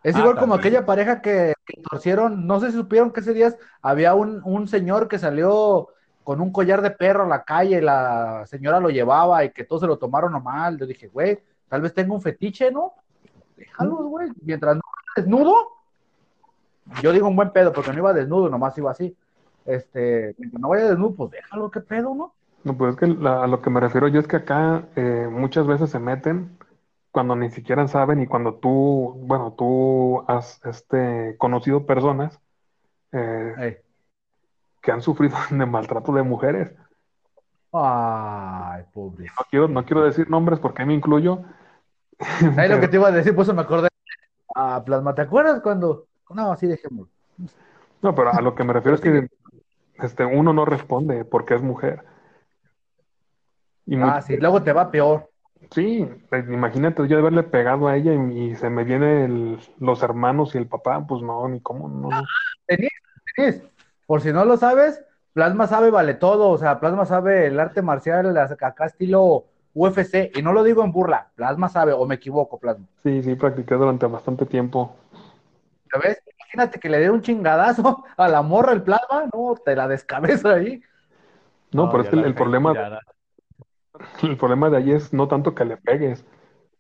[0.04, 3.34] Es Ah, igual como aquella pareja que, que torcieron, no sé si supieron que ese
[3.34, 5.88] día había un, un señor que salió
[6.24, 9.64] con un collar de perro a la calle, y la señora lo llevaba y que
[9.64, 10.78] todos se lo tomaron a mal.
[10.78, 12.94] Yo dije, güey, tal vez tenga un fetiche, ¿no?
[13.56, 15.56] Déjalos, güey, mientras no vaya desnudo.
[17.02, 19.16] Yo digo un buen pedo, porque no iba desnudo, nomás iba así.
[19.66, 22.34] Este, mientras no vaya desnudo, pues déjalo, qué pedo, ¿no?
[22.66, 25.28] No, pues es que la- a lo que me refiero yo es que acá eh,
[25.32, 26.58] muchas veces se meten
[27.12, 32.42] cuando ni siquiera saben y cuando tú, bueno, tú has este, conocido personas
[33.12, 33.82] eh,
[34.82, 36.74] que han sufrido de maltrato de mujeres.
[37.72, 39.26] Ay, pobre.
[39.26, 41.44] No quiero, no quiero decir nombres porque ahí me incluyo.
[42.58, 43.90] Ahí lo que te iba a decir, pues me acordé.
[44.56, 46.08] Ah, Plasma, ¿te acuerdas cuando?
[46.30, 47.12] No, así dejémoslo.
[48.02, 49.28] No, pero a lo que me refiero es que
[50.00, 52.04] este, uno no responde porque es mujer.
[53.86, 55.30] Y Ah, sí, luego te va peor.
[55.72, 60.54] Sí, pues, imagínate yo haberle pegado a ella y, y se me vienen los hermanos
[60.54, 62.24] y el papá, pues no, ni cómo, no, no.
[62.68, 63.70] Denise,
[64.06, 67.82] por si no lo sabes, Plasma sabe vale todo, o sea, Plasma sabe el arte
[67.82, 72.60] marcial acá estilo UFC, y no lo digo en burla, Plasma sabe, o me equivoco,
[72.60, 72.86] Plasma.
[73.04, 74.96] Sí, sí, practiqué durante bastante tiempo.
[75.92, 76.22] ¿Sabes?
[76.40, 80.54] Imagínate que le dé un chingadazo a la morra el Plasma, no, te la descabeza
[80.54, 80.82] ahí.
[81.72, 83.02] No, pero es que el, problema, tirada.
[84.24, 86.26] El problema de ahí es no tanto que le pegues,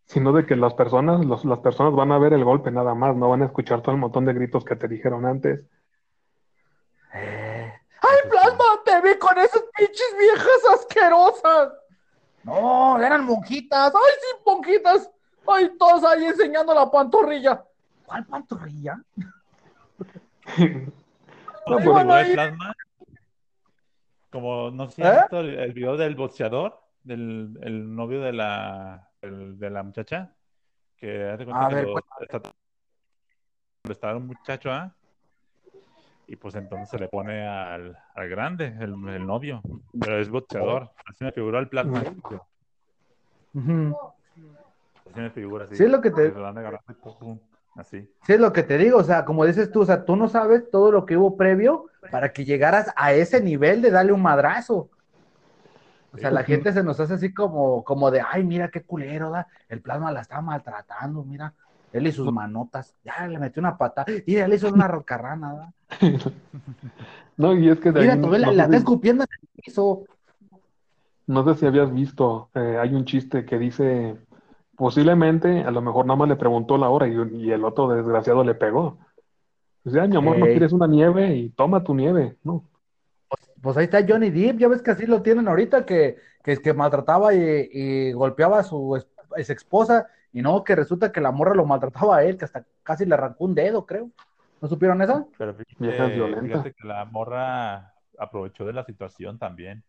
[0.05, 3.15] sino de que las personas, los- las personas van a ver el golpe nada más,
[3.15, 5.61] no van a escuchar todo el montón de gritos que te dijeron antes.
[7.11, 11.73] ¡Ay, Plasma, te vi con esas pinches viejas asquerosas!
[12.43, 15.09] No, eran monjitas, ¡ay, sí, monjitas!
[15.47, 17.63] ¡Ay, todos ahí enseñando la pantorrilla!
[18.05, 18.99] ¿Cuál pantorrilla?
[21.67, 22.75] No, Como pues, ahí- plasma,
[24.31, 25.19] como no sé ¿Eh?
[25.31, 30.33] el, el video del boxeador, del el novio de la, el- de la muchacha,
[30.97, 32.01] que hace cuenta A que ver, lo-
[33.89, 34.93] está, un muchacho, ¿ah?
[36.27, 39.61] Y pues entonces se le pone al, al grande, el, el novio,
[39.99, 42.03] pero es boxeador, así me figuró el plasma.
[45.11, 45.75] Así me figura así.
[45.75, 46.29] Sí, es lo que te-
[47.75, 47.99] así.
[48.25, 50.27] Sí, es lo que te digo, o sea, como dices tú, o sea, tú no
[50.27, 54.21] sabes todo lo que hubo previo para que llegaras a ese nivel de darle un
[54.23, 54.89] madrazo.
[56.15, 59.29] O sea, la gente se nos hace así como, como de, ay, mira qué culero,
[59.29, 61.53] da, el plasma la está maltratando, mira,
[61.91, 65.73] él y sus manotas, ya le metió una patada, y él hizo una rocarrana, ¿da?
[67.37, 70.05] No, y es que de mira, no, ve, la, está escupiendo en el piso.
[71.27, 74.15] no sé si habías visto, eh, hay un chiste que dice,
[74.77, 78.45] posiblemente, a lo mejor nada más le preguntó la hora y, y el otro desgraciado
[78.45, 78.99] le pegó.
[79.83, 81.35] Dice, ay, mi amor, ¿no quieres una nieve?
[81.35, 82.63] Y toma tu nieve, ¿no?
[83.65, 86.71] Pues ahí está Johnny Depp, ya ves que así lo tienen ahorita, que, que, que
[86.75, 88.95] maltrataba y, y golpeaba a su
[89.35, 92.63] ex, esposa, y no, que resulta que la morra lo maltrataba a él, que hasta
[92.83, 94.11] casi le arrancó un dedo, creo.
[94.61, 95.31] ¿No supieron eso?
[95.39, 99.83] Pero Viejas fíjate, que la morra aprovechó de la situación también.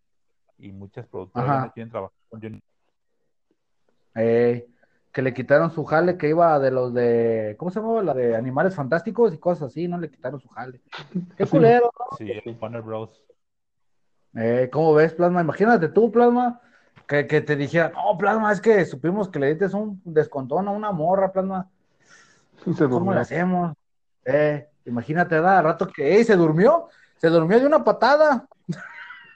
[0.56, 2.62] Y muchas productoras quieren trabajar con Johnny.
[4.14, 4.66] Eh,
[5.12, 8.02] que le quitaron su jale, que iba de los de, ¿cómo se llamaba?
[8.02, 10.80] La de Animales Fantásticos y cosas así, no le quitaron su jale.
[11.36, 11.50] Qué Sí.
[11.50, 12.16] culero, ¿no?
[12.16, 13.22] Sí, Warner Bros.
[14.36, 15.40] Eh, ¿cómo ves, Plasma?
[15.40, 16.60] Imagínate tú, Plasma,
[17.06, 20.70] que, que te dijera, no, Plasma, es que supimos que le diste un descontón a
[20.70, 21.70] una morra, Plasma.
[22.66, 23.74] Y se ¿Cómo le hacemos?
[24.24, 26.88] Eh, imagínate, da, rato que, ¡ey, se durmió!
[27.16, 28.46] Se durmió de una patada.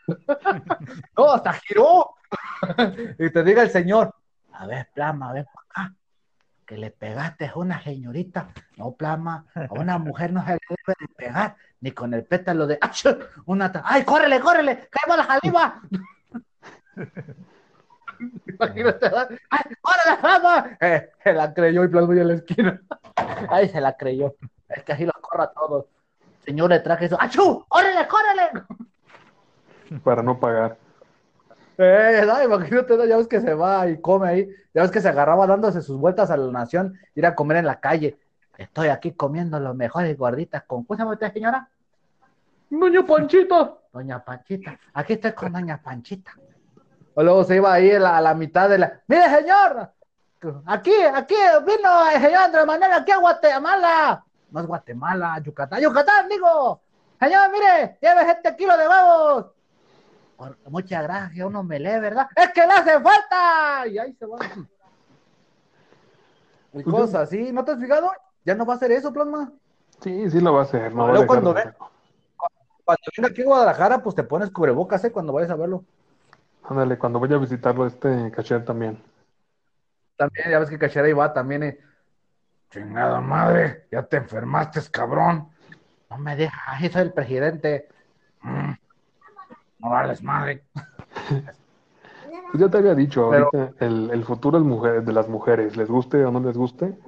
[1.16, 2.10] no, hasta giró.
[3.18, 4.14] y te diga el señor,
[4.52, 5.94] a ver, Plasma, ven para acá,
[6.70, 8.50] que le pegaste a una señorita.
[8.76, 12.68] No, Plasma, a una mujer no se le debe de pegar, ni con el pétalo
[12.68, 13.06] de, ¡Ach!
[13.46, 14.88] una ¡ay, córrele, córrele!
[14.88, 15.82] ¡Caemos la jaliba!
[18.46, 19.10] Imagínate.
[19.50, 20.78] ¡ay, córrele, Plasma!
[20.80, 22.80] Eh, se la creyó y Plasma ya en la esquina.
[23.50, 24.36] Ay, se la creyó.
[24.68, 25.86] Es que así los corro a todos.
[26.44, 27.16] Señor, le traje eso.
[27.20, 27.66] ¡Achú!
[27.68, 28.64] ¡Órale, córrele!
[30.04, 30.78] para no pagar.
[31.82, 34.48] Eh, no, imagínate, ya ves que se va y come ahí.
[34.74, 37.64] Ya ves que se agarraba dándose sus vueltas a la nación, ir a comer en
[37.64, 38.18] la calle.
[38.58, 40.84] Estoy aquí comiendo los mejores gorditas con.
[40.84, 41.70] ¿Cómo se llama usted, señora?
[42.68, 43.78] Doña Panchita.
[43.94, 44.78] Doña Panchita.
[44.92, 46.32] Aquí estoy con Doña Panchita.
[47.14, 49.00] O luego se iba ahí a la, a la mitad de la.
[49.06, 49.90] ¡Mire, señor!
[50.66, 51.34] Aquí, aquí
[51.66, 54.24] vino el señor Andrés Manuel aquí a Guatemala.
[54.50, 55.80] No es Guatemala, Yucatán.
[55.80, 56.82] Yucatán, digo.
[57.18, 59.46] Señor, mire, lleve este kilo de huevos.
[60.40, 62.26] Por- muchas gracias, uno me lee, ¿verdad?
[62.34, 63.86] ¡Es que le hace falta!
[63.86, 64.38] Y ahí se va.
[66.72, 68.10] Y cosas así, ¿no te has fijado?
[68.46, 69.52] Ya no va a hacer eso, Plasma.
[70.02, 70.94] Sí, sí lo va a hacer.
[70.94, 71.90] No va dejar cuando de ve- hacerlo.
[72.86, 75.12] Cuando venga aquí a Guadalajara, pues te pones cubrebocas, ¿eh?
[75.12, 75.84] Cuando vayas a verlo.
[76.64, 78.98] Ándale, cuando vaya a visitarlo este caché también.
[80.16, 81.64] También, ya ves que Cachera ahí va también.
[81.64, 81.80] eh.
[82.70, 85.50] Chingada madre, ya te enfermaste, cabrón.
[86.08, 87.88] No me dejas, soy el presidente.
[88.40, 88.72] Mm,
[89.80, 90.64] No vales madre.
[92.52, 95.76] Pues ya te había dicho, Pero- ahorita el, el futuro es mujer, de las mujeres,
[95.76, 96.98] les guste o no les guste,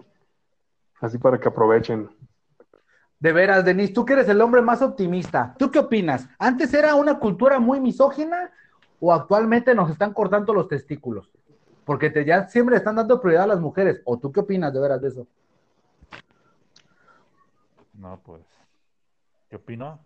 [1.01, 2.09] así para que aprovechen.
[3.19, 5.55] De veras, Denis, tú que eres el hombre más optimista.
[5.59, 6.29] ¿Tú qué opinas?
[6.39, 8.51] ¿Antes era una cultura muy misógina
[9.01, 11.31] o actualmente nos están cortando los testículos?
[11.85, 14.01] Porque te, ya siempre están dando prioridad a las mujeres.
[14.05, 15.27] ¿O tú qué opinas de veras de eso?
[17.95, 18.43] No, pues.
[19.49, 20.01] ¿Qué opino?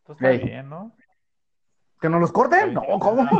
[0.00, 0.44] Esto está Ey.
[0.44, 0.92] bien, ¿no?
[2.02, 2.74] ¿Que nos los corten?
[2.74, 3.26] No, ¿cómo?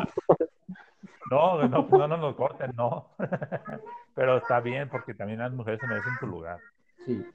[1.30, 3.06] No, no, no nos lo corten, no.
[4.14, 6.58] Pero está bien porque también las mujeres se merecen su lugar.
[7.06, 7.26] Sí.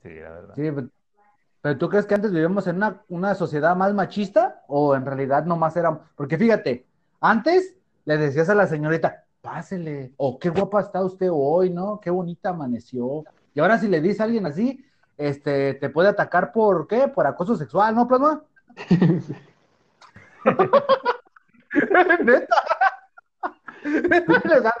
[0.00, 0.54] Sí, la verdad.
[0.54, 0.88] Sí, pero-
[1.60, 5.44] pero ¿tú crees que antes vivíamos en una, una sociedad más machista o en realidad
[5.44, 5.98] nomás era...
[6.14, 6.86] Porque fíjate,
[7.20, 11.98] antes le decías a la señorita, pásele, o qué guapa está usted hoy, ¿no?
[12.00, 13.24] Qué bonita amaneció.
[13.54, 14.84] Y ahora si le dices a alguien así,
[15.18, 17.08] este, te puede atacar por qué?
[17.08, 18.42] Por acoso sexual, ¿no, Plasma?
[23.84, 24.74] ¿Neta?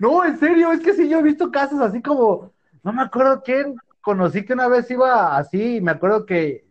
[0.00, 3.42] No, en serio, es que sí, yo he visto casos así como, no me acuerdo
[3.42, 6.64] quién conocí que una vez iba así, y me acuerdo que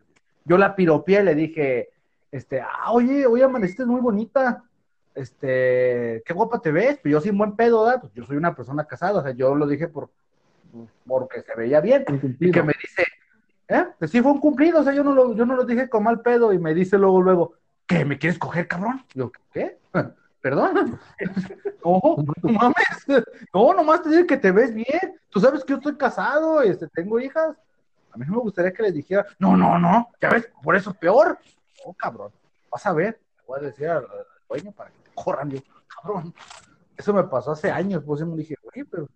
[0.46, 1.89] yo la piropié y le dije,
[2.32, 4.63] este, ah, oye, oye, amaneciste muy bonita,
[5.15, 8.02] este, qué guapa te ves, pues yo un buen pedo, ¿verdad?
[8.02, 10.10] Pues yo soy una persona casada, o sea, yo lo dije por,
[11.08, 12.06] porque se veía bien,
[12.39, 13.04] y que me dice,
[13.67, 13.86] ¿eh?
[13.98, 16.04] Pues sí fue un cumplido, o sea, yo no lo, yo no lo dije con
[16.04, 17.54] mal pedo, y me dice luego, luego,
[17.88, 19.04] ¿qué, me quieres coger, cabrón?
[19.13, 19.78] Yo, ¿qué?
[20.41, 21.00] ¿Perdón?
[21.86, 22.00] No,
[22.41, 23.26] no mames.
[23.54, 25.19] No, nomás te digo que te ves bien.
[25.30, 27.58] Tú sabes que yo estoy casado, este, tengo hijas.
[28.13, 30.93] A mí no me gustaría que les dijera, no, no, no, ya ves, por eso
[30.93, 31.38] peor.
[31.84, 32.32] Oh, cabrón,
[32.72, 33.19] vas a ver.
[33.38, 35.50] Le voy a decir al, al dueño para que te corran.
[35.50, 36.34] Yo, cabrón.
[36.96, 39.10] Eso me pasó hace años, pues yo me dije, güey, pero.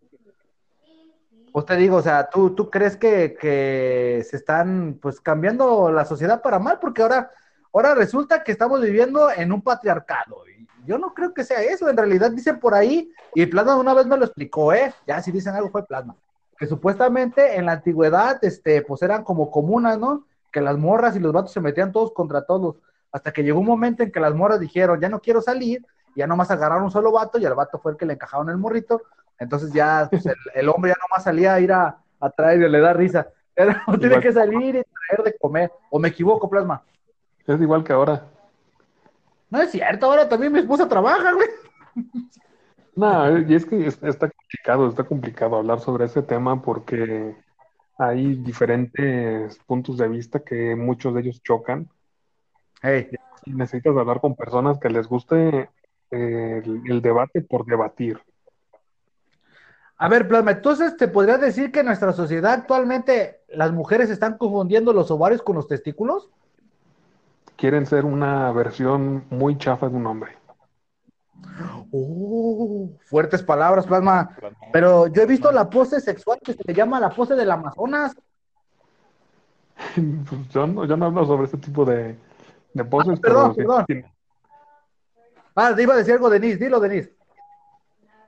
[1.51, 6.05] Pues te digo, o sea, ¿tú, tú crees que, que se están pues cambiando la
[6.05, 6.79] sociedad para mal?
[6.79, 7.31] Porque ahora,
[7.73, 10.43] ahora resulta que estamos viviendo en un patriarcado.
[10.47, 11.89] Y yo no creo que sea eso.
[11.89, 14.93] En realidad dicen por ahí, y Plasma una vez me lo explicó, ¿eh?
[15.05, 16.15] Ya si dicen algo fue Plasma.
[16.57, 20.25] Que supuestamente en la antigüedad, este, pues eran como comunas, ¿no?
[20.51, 22.77] Que las morras y los vatos se metían todos contra todos.
[23.11, 26.19] Hasta que llegó un momento en que las morras dijeron, ya no quiero salir, y
[26.19, 28.57] ya nomás agarraron un solo vato, y el vato fue el que le encajaron el
[28.57, 29.01] morrito.
[29.39, 32.69] Entonces ya pues, el, el hombre ya nomás salía a ir a, a traer y
[32.69, 33.27] le da risa.
[33.53, 35.71] Pero tiene que salir y traer de comer.
[35.89, 36.83] O me equivoco, Plasma.
[37.47, 38.27] Es igual que ahora.
[39.49, 41.47] No es cierto, ahora también mi esposa trabaja, güey.
[42.95, 47.35] No, y es que es- está complicado, está complicado hablar sobre ese tema porque
[47.97, 51.89] hay diferentes puntos de vista que muchos de ellos chocan
[52.81, 53.09] Hey,
[53.45, 55.69] y necesitas hablar con personas que les guste
[56.11, 58.19] eh, el, el debate por debatir.
[59.97, 64.37] A ver, Plasma, entonces te podrías decir que en nuestra sociedad actualmente las mujeres están
[64.37, 66.29] confundiendo los ovarios con los testículos.
[67.57, 70.37] Quieren ser una versión muy chafa de un hombre.
[71.91, 74.37] Oh, fuertes palabras, Plasma.
[74.71, 78.15] Pero yo he visto la pose sexual que se llama la pose del Amazonas.
[79.95, 82.15] Pues yo no, yo no hablo sobre ese tipo de,
[82.73, 84.11] de poses, Ah, perdón, pero sí- perdón.
[85.55, 86.57] Ah, te iba a decir algo, Denise.
[86.63, 87.15] Dilo, Denise.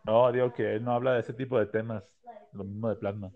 [0.04, 2.04] No, digo que él no habla de ese tipo de temas.
[2.54, 3.32] Lo mismo de plasma.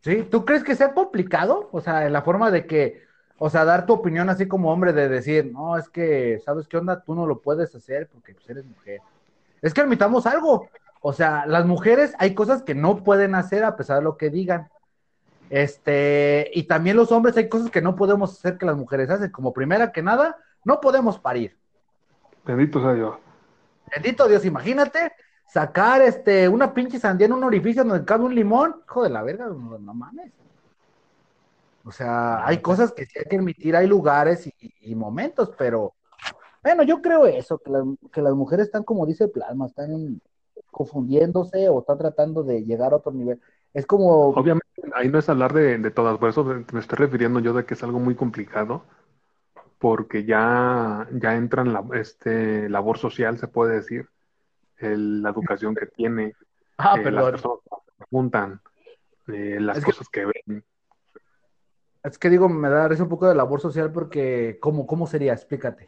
[0.00, 0.26] ¿Sí?
[0.30, 1.68] ¿Tú crees que sea complicado?
[1.72, 3.02] O sea, en la forma de que,
[3.38, 6.76] o sea, dar tu opinión así como hombre de decir, no, es que, ¿sabes qué
[6.76, 7.02] onda?
[7.02, 9.00] Tú no lo puedes hacer porque pues, eres mujer.
[9.60, 10.68] Es que admitamos algo.
[11.00, 14.30] O sea, las mujeres hay cosas que no pueden hacer a pesar de lo que
[14.30, 14.68] digan.
[15.50, 19.30] Este, y también los hombres hay cosas que no podemos hacer que las mujeres hacen.
[19.30, 21.56] Como primera que nada, no podemos parir.
[22.44, 23.16] Bendito sea Dios.
[23.92, 25.12] Bendito Dios, imagínate
[25.46, 28.76] sacar este una pinche sandía en un orificio donde cabe un limón.
[28.86, 30.32] Hijo de la verga, no, no mames.
[31.84, 35.94] O sea, hay cosas que sí hay que admitir, hay lugares y, y momentos, pero
[36.62, 40.20] bueno, yo creo eso, que, las- que las mujeres están como dice Plasma, están
[40.70, 43.40] confundiéndose o están tratando de llegar a otro nivel.
[43.74, 47.40] Es como, Obviamente, ahí no es hablar de, de todas, por eso me estoy refiriendo
[47.40, 48.84] yo de que es algo muy complicado,
[49.78, 54.08] porque ya, ya entra en la este, labor social, se puede decir,
[54.78, 56.34] el- la educación que tiene,
[56.78, 58.60] ah, eh, las personas que se preguntan,
[59.28, 60.64] eh, las Es que- cosas que ven.
[62.04, 65.32] Es que digo, me da risa un poco de labor social porque, ¿cómo, cómo sería?
[65.32, 65.86] Explícate.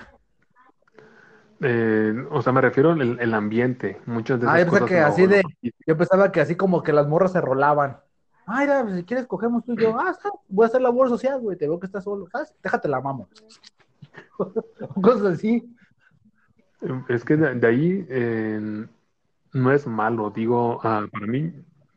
[1.60, 4.88] Eh, o sea, me refiero al el ambiente, muchas de Ah, yo cosas.
[4.88, 5.42] que así de,
[5.86, 7.98] yo pensaba que así como que las morras se rolaban.
[8.46, 9.98] Ah, mira, pues, si quieres cogemos tú y yo.
[9.98, 12.28] Ah, está, voy a hacer labor social, güey, te veo que estás solo.
[12.30, 12.54] ¿Sabes?
[12.62, 13.28] Déjate la mamo.
[15.02, 15.74] Cosas así.
[17.08, 18.86] Es que de, de ahí eh,
[19.52, 21.52] no es malo, digo, ah, para mí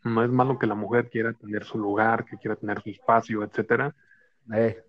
[0.05, 3.43] no es malo que la mujer quiera tener su lugar, que quiera tener su espacio,
[3.43, 3.93] etcétera,
[4.53, 4.83] Eh,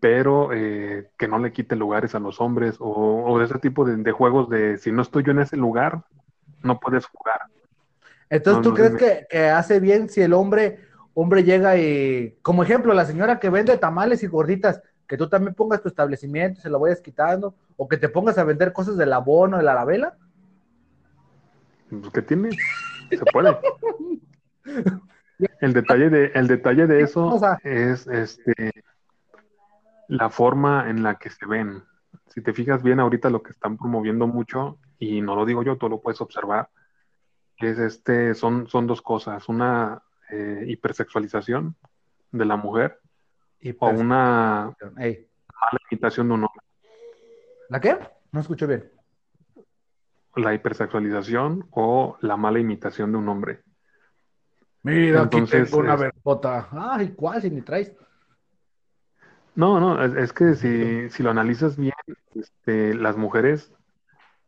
[0.00, 3.96] pero eh, que no le quite lugares a los hombres o, o ese tipo de,
[3.96, 6.04] de juegos de si no estoy yo en ese lugar,
[6.62, 7.42] no puedes jugar.
[8.28, 10.80] Entonces, ¿tú no, crees que hace bien si el hombre,
[11.14, 15.54] hombre llega y, como ejemplo, la señora que vende tamales y gorditas, que tú también
[15.54, 19.12] pongas tu establecimiento, se lo vayas quitando, o que te pongas a vender cosas del
[19.12, 20.16] abono, de la vela?
[21.88, 22.50] Pues, ¿qué tiene?
[23.10, 23.56] Se puede.
[25.60, 28.72] El detalle de, el detalle de eso O sea- es este
[30.08, 31.82] la forma en la que se ven.
[32.28, 35.76] Si te fijas bien ahorita lo que están promoviendo mucho, y no lo digo yo,
[35.76, 36.68] tú lo puedes observar,
[37.58, 41.74] es este, son, son dos cosas, una eh, hipersexualización
[42.30, 43.00] de la mujer
[43.60, 45.28] Y o una ey,
[45.60, 46.62] mala imitación de un hombre.
[47.68, 47.98] ¿La qué?
[48.32, 48.90] No escucho bien.
[50.36, 53.62] La hipersexualización o la mala imitación de un hombre.
[54.86, 56.68] Mira, Entonces, aquí tengo una vergota.
[56.72, 57.92] Ay, ¿cuál si ni traes?
[59.54, 61.94] No, no, es, es que si, si lo analizas bien,
[62.34, 63.72] este, las mujeres,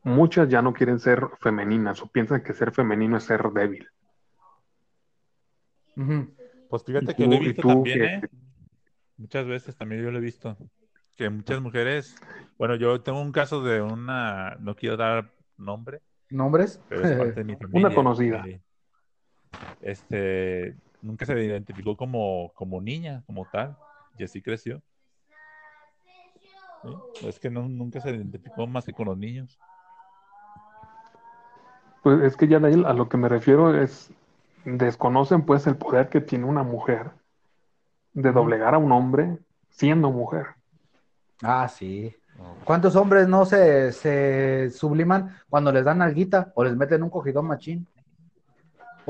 [0.05, 3.89] muchas ya no quieren ser femeninas o piensan que ser femenino es ser débil.
[6.69, 8.05] Pues fíjate ¿Y que lo he tú- visto tú también?
[8.05, 8.21] ¿eh?
[9.17, 10.57] Muchas veces también yo lo he visto.
[11.17, 12.15] Que muchas mujeres,
[12.59, 16.81] bueno, yo tengo un caso de una, no quiero dar nombre, ¿Nombres?
[16.89, 17.95] pero es parte de mi familia.
[17.95, 18.43] conocida.
[18.43, 18.61] que,
[19.81, 23.77] Este, nunca se identificó como, como niña, como tal,
[24.17, 24.83] y así creció.
[26.83, 27.27] ¿Sí?
[27.27, 29.59] Es que no, nunca se identificó más que con los niños.
[32.03, 34.11] Pues es que ya de ahí a lo que me refiero es,
[34.65, 37.11] desconocen pues el poder que tiene una mujer
[38.13, 39.39] de doblegar a un hombre
[39.71, 40.47] siendo mujer.
[41.43, 42.15] Ah, sí.
[42.65, 47.47] ¿Cuántos hombres no se, se subliman cuando les dan alguita o les meten un cogidón
[47.47, 47.87] machín?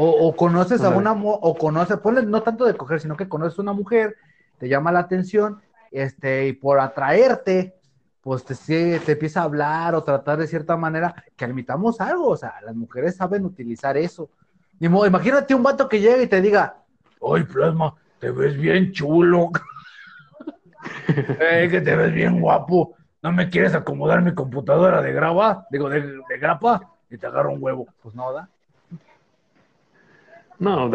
[0.01, 3.59] O, o conoces a una o conoces, ponle no tanto de coger, sino que conoces
[3.59, 4.14] a una mujer,
[4.57, 7.74] te llama la atención, este, y por atraerte,
[8.20, 12.36] pues te, te empieza a hablar o tratar de cierta manera, que admitamos algo, o
[12.36, 14.30] sea, las mujeres saben utilizar eso.
[14.78, 16.76] Ni modo, imagínate un vato que llega y te diga,
[17.20, 17.92] ¡Ay, plasma!
[18.20, 19.51] Te ves bien chulo.
[21.09, 22.94] ¡Ey, que te ves bien guapo!
[23.20, 25.66] ¿No me quieres acomodar mi computadora de grava?
[25.72, 27.88] Digo, de, de grapa, y te agarro un huevo.
[28.01, 28.49] Pues no, ¿da?
[30.59, 30.90] No,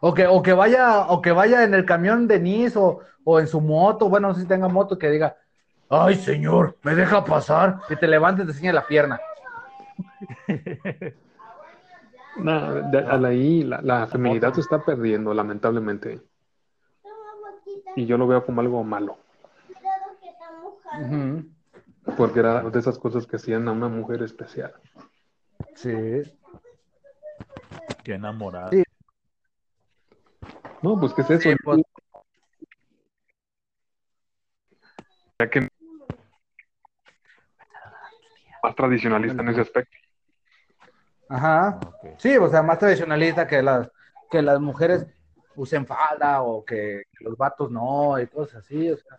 [0.00, 3.40] O que, o que vaya, o que vaya en el camión de Nis o, o
[3.40, 5.36] en su moto, bueno, no sé si tenga moto, que diga,
[5.88, 9.18] ay señor, me deja pasar, y te levantes y te enseña la pierna.
[12.36, 16.20] no, de- de ahí la, la feminidad se está perdiendo, lamentablemente.
[17.96, 19.16] Y yo lo veo como algo malo,
[22.16, 24.74] porque era de esas cosas que hacían a una mujer especial.
[25.74, 25.90] Sí.
[28.04, 28.70] Qué enamorada.
[28.70, 28.82] Sí.
[30.82, 31.50] No, pues, ¿qué es eso?
[31.50, 31.80] Sí, pues.
[35.40, 35.68] Ya que
[38.62, 39.96] más tradicionalista en ese aspecto.
[41.28, 41.80] Ajá.
[41.86, 42.18] Ok.
[42.18, 43.90] Sí, o sea, más tradicionalista que las,
[44.30, 45.06] que las mujeres
[45.56, 49.18] usen falda o que, que los vatos no y cosas así, o sea,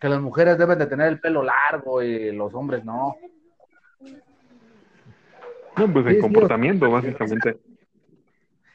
[0.00, 3.16] que las mujeres deben de tener el pelo largo y los hombres no.
[5.76, 7.58] No, pues Sí, el sí, comportamiento, básicamente.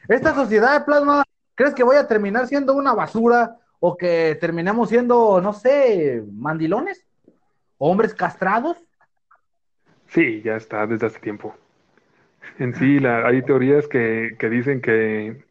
[0.08, 1.24] Esta sociedad de plasma,
[1.54, 7.06] ¿crees que voy a terminar siendo una basura o que terminemos siendo, no sé, mandilones?
[7.78, 8.76] ¿Hombres castrados?
[10.08, 11.54] Sí, ya está desde hace tiempo.
[12.58, 15.44] En sí, la, hay teorías que, que dicen que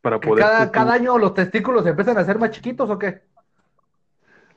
[0.00, 0.44] para ¿Que poder...
[0.44, 3.22] cada, cada año los testículos empiezan a ser más chiquitos o qué?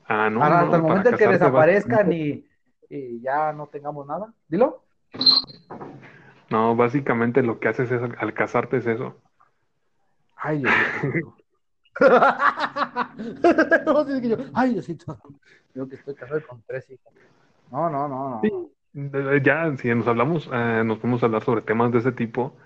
[0.06, 2.46] Ah, no, hasta el momento en que desaparezcan y,
[2.88, 4.32] y ya no tengamos nada.
[4.48, 4.84] Dilo.
[6.54, 9.16] No, básicamente lo que haces es, al casarte es eso.
[10.36, 11.36] Ay, Diosito.
[13.86, 15.18] No, sí, que yo, Ay, Diosito.
[15.74, 17.12] Yo que estoy casado con tres hijas.
[17.72, 18.40] No, no, no, no.
[18.40, 18.52] Sí.
[18.92, 22.56] De- Ya, si nos hablamos, eh, nos podemos hablar sobre temas de ese tipo,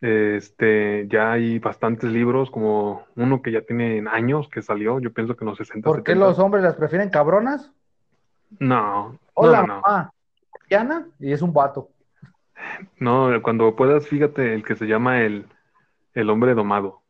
[0.00, 5.34] Este, ya hay bastantes libros, como uno que ya tiene años que salió, yo pienso
[5.36, 6.26] que en los 60, ¿Por qué 70.
[6.28, 7.72] los hombres las prefieren cabronas?
[8.60, 10.12] No, Hola, no, no, mamá.
[10.68, 11.88] Diana, y es un vato.
[12.98, 15.46] No, cuando puedas, fíjate el que se llama el,
[16.14, 17.02] el hombre domado.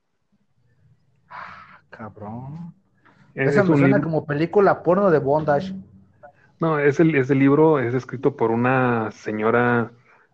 [1.90, 2.74] Cabrón.
[3.34, 5.74] Es, Esa me suena libro- como película porno de bondage.
[6.60, 9.92] no, ese, ese libro es escrito por una señora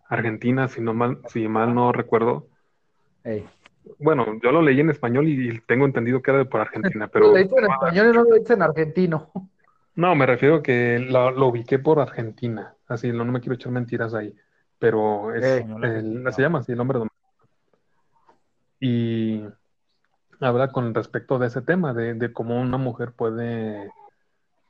[0.09, 2.47] argentina, si no mal, si mal no recuerdo.
[3.99, 7.07] Bueno, yo lo leí en español y, y tengo entendido que era de por Argentina,
[7.11, 9.31] pero lo en español y no lo en argentino.
[9.95, 12.75] no, me refiero a que lo, lo ubiqué por Argentina.
[12.87, 14.33] Así, no, no me quiero echar mentiras ahí,
[14.79, 15.65] pero es, Eh.
[15.83, 17.13] el- se llama así, el hombre domado.
[18.79, 19.43] Y
[20.39, 23.91] habla con respecto de ese tema, de, de cómo una mujer puede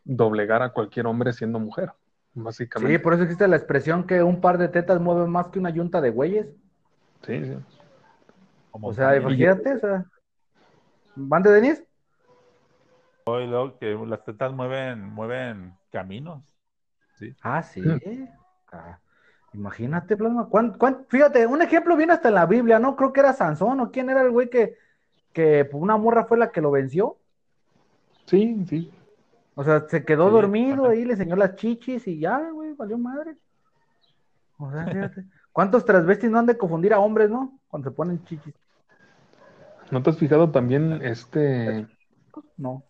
[0.05, 1.91] doblegar a cualquier hombre siendo mujer,
[2.33, 2.99] Sí, básicamente.
[2.99, 5.99] por eso existe la expresión que un par de tetas mueve más que una yunta
[5.99, 6.47] de güeyes.
[7.23, 7.57] Sí, sí.
[8.71, 10.05] Como O sea, imagínate, o sea.
[11.15, 11.83] ¿Van de Denis?
[13.25, 16.43] y luego que las tetas mueven, mueven caminos.
[17.41, 17.81] Ah, sí.
[18.71, 18.99] Ah,
[19.57, 20.47] imagínate, plasma.
[20.47, 22.95] ¿Cuán- cuán- Fíjate, un ejemplo viene hasta en la Biblia, ¿no?
[22.95, 24.75] Creo que era Sansón, ¿o quién era el güey que,
[25.33, 27.17] que una morra fue la que lo venció?
[28.25, 28.91] Sí, sí.
[29.55, 30.93] O sea, se quedó Sí, dormido ajá.
[30.93, 33.35] ahí, le enseñó las chichis y ya, güey, valió madre.
[34.59, 35.25] O sea, fíjate.
[35.51, 37.59] ¿Cuántos transvestis no han de confundir a hombres, no?
[37.67, 38.53] Cuando se ponen chichis.
[39.89, 41.87] ¿No te has fijado también este
[42.57, 42.83] No.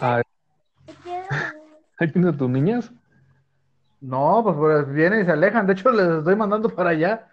[0.00, 0.22] ah,
[1.98, 2.90] ahí tienes a tus niñas?
[4.00, 5.66] No, pues, pues vienen y se alejan.
[5.66, 7.28] De hecho, les estoy mandando para allá.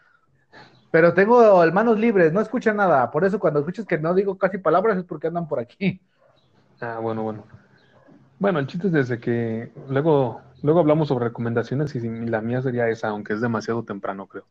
[0.92, 3.10] Pero tengo manos libres, no escuchan nada.
[3.10, 6.00] Por eso cuando escuchas que no digo casi palabras es porque andan por aquí.
[6.80, 7.46] Ah, bueno, bueno.
[8.38, 12.62] Bueno, el chiste es desde que luego, luego hablamos sobre recomendaciones y si la mía
[12.62, 14.46] sería esa, aunque es demasiado temprano, creo.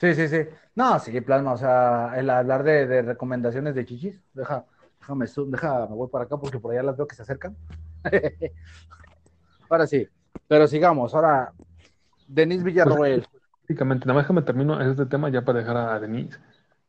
[0.00, 0.38] Sí, sí, sí.
[0.74, 1.52] No, sí, plasma.
[1.52, 4.20] O sea, el hablar de, de recomendaciones de chichis.
[4.34, 4.66] Deja,
[5.00, 7.56] déjame, zoom, deja, me voy para acá porque por allá las veo que se acercan.
[9.70, 10.08] Ahora sí.
[10.46, 11.14] Pero sigamos.
[11.14, 11.52] Ahora,
[12.26, 13.26] Denis Villarroel.
[13.60, 16.38] Prácticamente, nada más déjame termino este tema ya para dejar a Denise.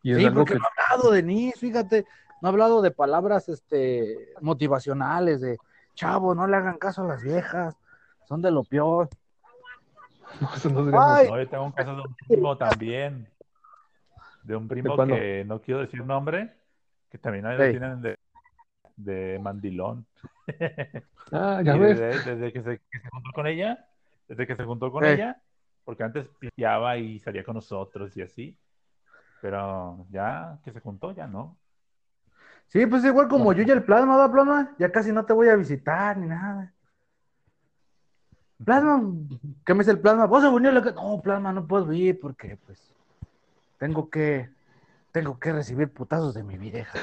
[0.01, 2.05] Y es Sí, algo porque que no ha hablado de Nis, fíjate,
[2.41, 5.57] no ha hablado de palabras este, motivacionales, de
[5.93, 7.75] chavo, no le hagan caso a las viejas,
[8.27, 9.09] son de lo peor.
[10.41, 11.27] no, eso no sería Ay.
[11.27, 13.27] No, yo tengo un caso de un primo también.
[14.43, 16.55] De un primo que no quiero decir nombre,
[17.11, 18.17] que también ahí lo tienen de,
[19.03, 20.05] de mandilón.
[21.31, 21.99] Ah, ya Y ves.
[21.99, 23.85] desde, desde que, se, que se juntó con ella,
[24.27, 25.13] desde que se juntó con Ey.
[25.13, 25.39] ella,
[25.85, 28.57] porque antes pisteaba y salía con nosotros y así.
[29.39, 31.55] Pero ya que se juntó, ya no.
[32.67, 34.75] Sí, pues igual como yo y el plasma, ¿va, plasma?
[34.77, 36.73] Ya casi no te voy a visitar ni nada.
[38.63, 39.01] Plasma,
[39.65, 40.25] ¿qué me dice el plasma?
[40.25, 42.91] ¿Vos a ca-?" No, plasma, no puedo ir porque, pues,
[43.77, 44.49] tengo que,
[45.11, 46.99] tengo que recibir putazos de mi vieja.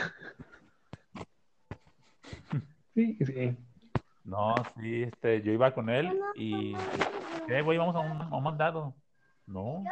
[2.97, 3.55] Sí, sí.
[4.25, 6.75] No, sí, este, yo iba con él y,
[7.47, 8.95] eh, güey, vamos a un, a un mandado.
[9.47, 9.85] No,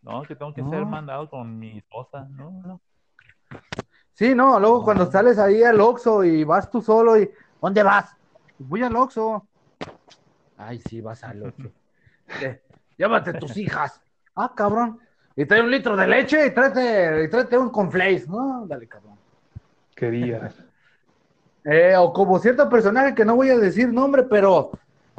[0.00, 2.26] no, que tengo que ser mandado con mi esposa.
[2.30, 2.80] No, no.
[4.14, 7.30] Sí, no, luego cuando sales ahí al Oxxo y vas tú solo y
[7.60, 8.16] ¿dónde vas?
[8.58, 9.46] Voy al Oxxo.
[10.56, 11.70] Ay, sí, vas al Oxxo.
[12.42, 12.62] Eh,
[12.96, 14.02] Llévate tus hijas.
[14.34, 15.00] Ah, cabrón.
[15.36, 18.26] Y trae un litro de leche y tráete, y tráete un conflace.
[18.26, 19.18] No, dale, cabrón.
[19.94, 20.67] Querías.
[21.70, 24.70] Eh, o como cierto personaje que no voy a decir nombre, pero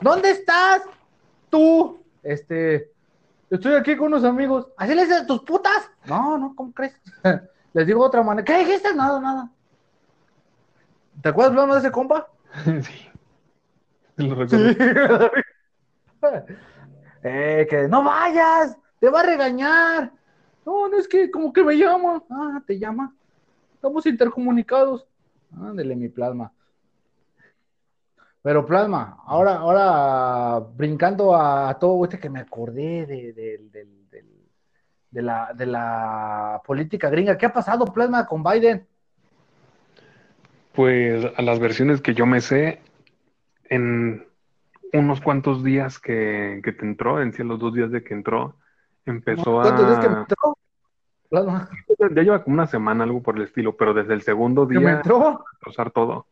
[0.02, 0.82] ¿dónde estás?
[1.48, 2.02] Tú.
[2.24, 2.92] Este,
[3.52, 4.68] estoy aquí con unos amigos.
[4.76, 5.92] ¿Así les dices tus putas?
[6.06, 7.00] No, no, ¿cómo crees?
[7.74, 8.44] les digo de otra manera.
[8.44, 8.96] ¿Qué dijiste?
[8.96, 9.52] Nada, nada.
[11.22, 12.28] ¿Te acuerdas hablando de ese compa?
[12.66, 13.10] sí.
[14.16, 15.32] Lo recuerdo.
[17.24, 20.12] eh, que no vayas, te va a regañar.
[20.66, 22.24] No, no es que como que me llama.
[22.28, 23.14] Ah, te llama.
[23.76, 25.06] Estamos intercomunicados.
[25.52, 26.52] Ándele, mi plasma.
[28.42, 33.60] Pero plasma, ahora, ahora brincando a, a todo este que me acordé de, de-
[35.12, 37.38] de la, de la política gringa.
[37.38, 38.88] ¿Qué ha pasado, plasma, con Biden?
[40.74, 42.80] Pues a las versiones que yo me sé,
[43.70, 44.26] en
[44.94, 48.58] unos cuantos días que, que te entró, en sí, los dos días de que entró,
[49.06, 50.20] empezó ¿Cuántos días que me a...
[50.20, 50.58] entró?
[51.30, 51.70] Plasma,
[52.00, 54.82] Ya lleva como una semana, algo por el estilo, pero desde el segundo que me
[54.82, 55.44] día entró.
[55.52, 56.28] destrozar todo.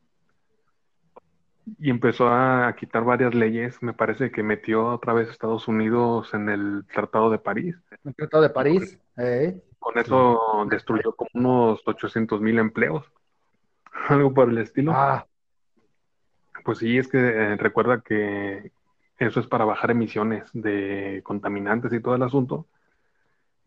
[1.79, 3.81] Y empezó a quitar varias leyes.
[3.83, 7.75] Me parece que metió otra vez a Estados Unidos en el Tratado de París.
[8.05, 8.99] El Tratado de París.
[9.17, 9.61] eh.
[9.79, 13.05] Con eso destruyó como unos 800 mil empleos.
[14.09, 14.91] Algo por el estilo.
[14.95, 15.25] Ah,
[16.63, 18.71] Pues sí, es que eh, recuerda que
[19.19, 22.65] eso es para bajar emisiones de contaminantes y todo el asunto.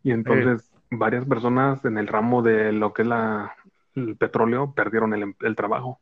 [0.03, 3.55] Y entonces varias personas en el ramo de lo que es la,
[3.95, 6.01] el petróleo perdieron el, em- el trabajo.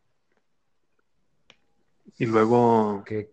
[2.19, 3.29] Y luego, Qué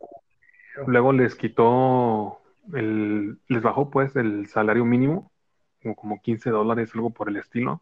[0.85, 2.41] luego les quitó,
[2.73, 5.31] el, les bajó pues el salario mínimo,
[5.81, 7.81] como, como 15 dólares, algo por el estilo.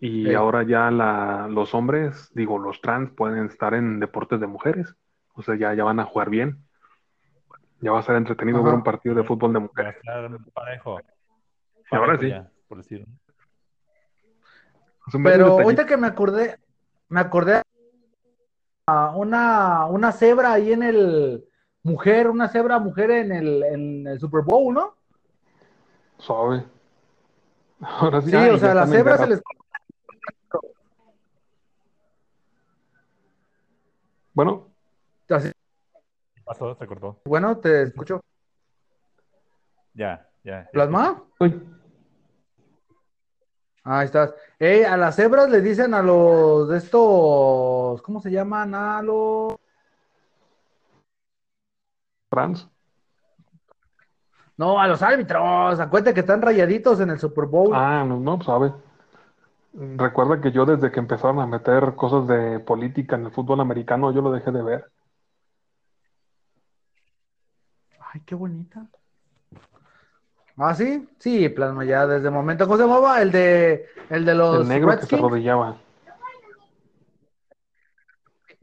[0.00, 4.94] Y ahora ya la, los hombres, digo, los trans pueden estar en deportes de mujeres.
[5.34, 6.64] O sea, ya, ya van a jugar bien.
[7.80, 8.66] Ya va a ser entretenido Ajá.
[8.66, 9.96] ver un partido de fútbol de Va a mujeres.
[9.96, 11.00] estar parejo.
[11.90, 12.28] Ahora sí.
[12.28, 13.06] ya, por decirlo.
[15.12, 16.58] Varios Pero ahorita que me acordé,
[17.08, 17.62] me acordé
[18.86, 21.44] a una, una cebra ahí en el
[21.82, 24.94] mujer, una cebra mujer en el, en el Super Bowl, ¿no?
[26.18, 26.64] Suave.
[27.80, 29.24] Ahora sí, Sí, o sea, la están en cebra guerra.
[29.24, 29.42] se les
[34.32, 34.68] Bueno,
[35.28, 35.52] así-
[36.34, 36.74] ¿Qué pasó?
[36.76, 37.20] Se cortó.
[37.24, 38.20] Bueno, te escucho.
[39.94, 40.62] Ya, ya.
[40.64, 40.70] ya.
[40.70, 41.24] ¿Plasma?
[41.40, 41.68] uy,
[43.82, 44.34] Ahí estás.
[44.58, 48.74] Ey, a las cebras le dicen a los de estos, ¿cómo se llaman?
[48.74, 49.54] A los
[52.28, 52.68] trans.
[54.56, 55.80] No, a los árbitros.
[55.80, 57.74] Acuérdate que están rayaditos en el Super Bowl.
[57.74, 58.74] Ah, no, no, suave.
[59.72, 64.12] Recuerda que yo desde que empezaron a meter cosas de política en el fútbol americano,
[64.12, 64.90] yo lo dejé de ver.
[68.12, 68.86] Ay, qué bonita.
[70.56, 72.66] Ah, sí, sí, plasma ya desde el momento.
[72.66, 73.22] ¿Cómo se llamaba?
[73.22, 75.76] El de, el de los El negro que se arrodillaba.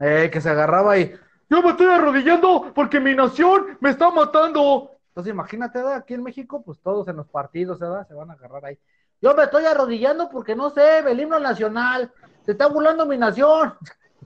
[0.00, 1.12] Eh, que se agarraba y
[1.50, 4.92] yo me estoy arrodillando porque mi nación me está matando.
[5.08, 5.94] Entonces imagínate, ¿verdad?
[5.94, 8.06] aquí en México, pues todos en los partidos, ¿verdad?
[8.06, 8.78] Se van a agarrar ahí.
[9.20, 12.12] Yo me estoy arrodillando porque no sé, el himno nacional,
[12.44, 13.74] se está burlando mi nación.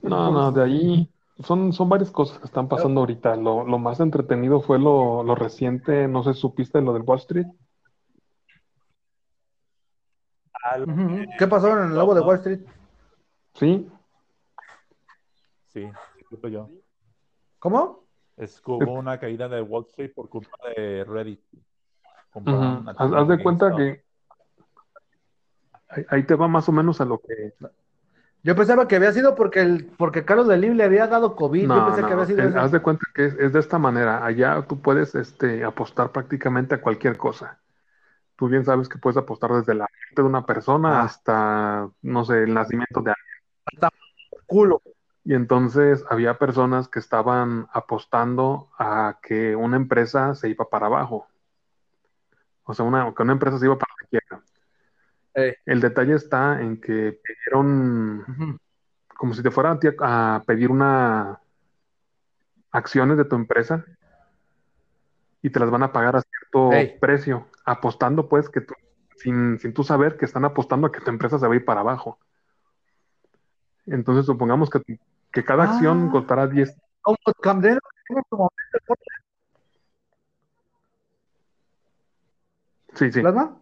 [0.03, 1.12] No, no, de ahí
[1.43, 3.35] son, son varias cosas que están pasando ahorita.
[3.35, 7.47] Lo, lo más entretenido fue lo, lo reciente, no sé supiste lo del Wall Street.
[11.37, 12.61] ¿Qué pasó en el lobo de Wall Street?
[13.53, 13.87] Sí,
[15.73, 15.89] Sí,
[16.29, 16.69] justo yo.
[17.57, 18.05] ¿Cómo?
[18.37, 21.41] Es que hubo una caída de Wall Street por culpa de Reddit.
[22.33, 24.03] Haz, de cuenta GameStop.
[25.87, 27.53] que ahí te va más o menos a lo que...
[28.43, 31.61] Yo pensaba que había sido porque el, porque Carlos de Lim le había dado COVID.
[31.61, 33.59] Yo No, pensé no, que había sido eh, haz de cuenta que es, es de
[33.59, 34.25] esta manera.
[34.25, 37.59] Allá tú puedes este, apostar prácticamente a cualquier cosa.
[38.35, 41.03] Tú bien sabes que puedes apostar desde la muerte de una persona Ah.
[41.03, 43.89] hasta, no sé, el nacimiento de alguien.
[44.45, 44.81] Culo.
[45.23, 51.27] Y entonces había personas que estaban apostando a que una empresa se iba para abajo.
[52.65, 54.43] O sea, una, que una empresa se iba para la quiebra.
[55.35, 55.55] Eh.
[55.65, 58.59] El detalle está en que pidieron,
[59.17, 61.39] como si te fueran a a pedir una
[62.71, 63.85] acciones de tu empresa
[65.41, 66.69] y te las van a pagar a cierto
[66.99, 68.73] precio, apostando pues que tú,
[69.17, 71.65] sin, sin tú saber que están apostando a que tu empresa se va a ir
[71.65, 72.17] para abajo.
[73.85, 74.81] Entonces supongamos que,
[75.31, 75.73] que cada Ah.
[75.73, 77.79] acción costará 10, Como Camden
[78.09, 78.77] en su momento,
[82.95, 83.57] sí, sí, ¿Plasma?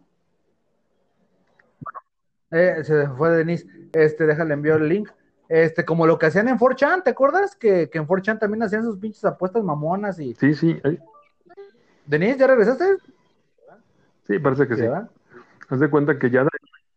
[2.52, 3.66] Eh, se fue Denise.
[3.92, 5.10] Este, déjale enviar el link.
[5.48, 7.56] Este, como lo que hacían en 4chan, ¿te acuerdas?
[7.56, 10.34] Que, que en 4chan también hacían sus pinches apuestas mamonas y.
[10.34, 10.98] sí, sí, eh,
[12.06, 12.96] Denise, ¿ya regresaste?
[14.26, 14.82] sí, parece que sí.
[14.82, 15.10] ¿verdad?
[15.68, 16.46] Haz de cuenta que ya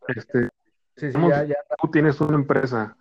[0.07, 0.49] este,
[0.97, 1.55] Sí, sí, ya, ya.
[1.81, 2.95] tú tienes una empresa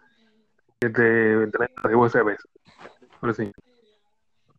[0.80, 2.48] de, de de USBs,
[3.20, 3.52] ahora sí,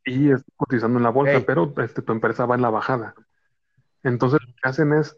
[0.05, 3.15] y está cotizando en la bolsa, pero este, tu empresa va en la bajada.
[4.03, 5.17] Entonces, lo que hacen es,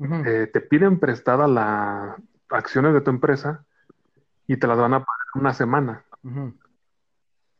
[0.00, 2.16] Eh, te piden prestada las
[2.50, 3.64] acciones de tu empresa
[4.46, 6.04] y te las van a pagar en una semana,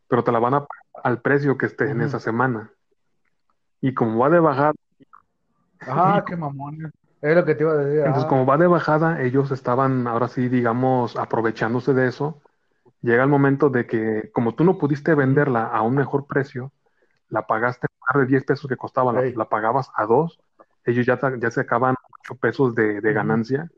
[0.09, 2.71] pero te la van a pagar al precio que esté en esa semana.
[3.81, 4.73] Y como va de bajada,
[5.87, 6.93] Ah, qué mamón.
[7.21, 7.99] Es lo que te iba a decir.
[7.99, 8.29] Entonces, ah.
[8.29, 12.41] como va de bajada, ellos estaban ahora sí, digamos, aprovechándose de eso.
[13.03, 16.73] Llega el momento de que, como tú no pudiste venderla a un mejor precio,
[17.29, 20.41] la pagaste lugar de 10 pesos que costaba, la, pagabas a 2,
[20.85, 23.71] ellos ya, ya se acaban 8 pesos de, ganancia.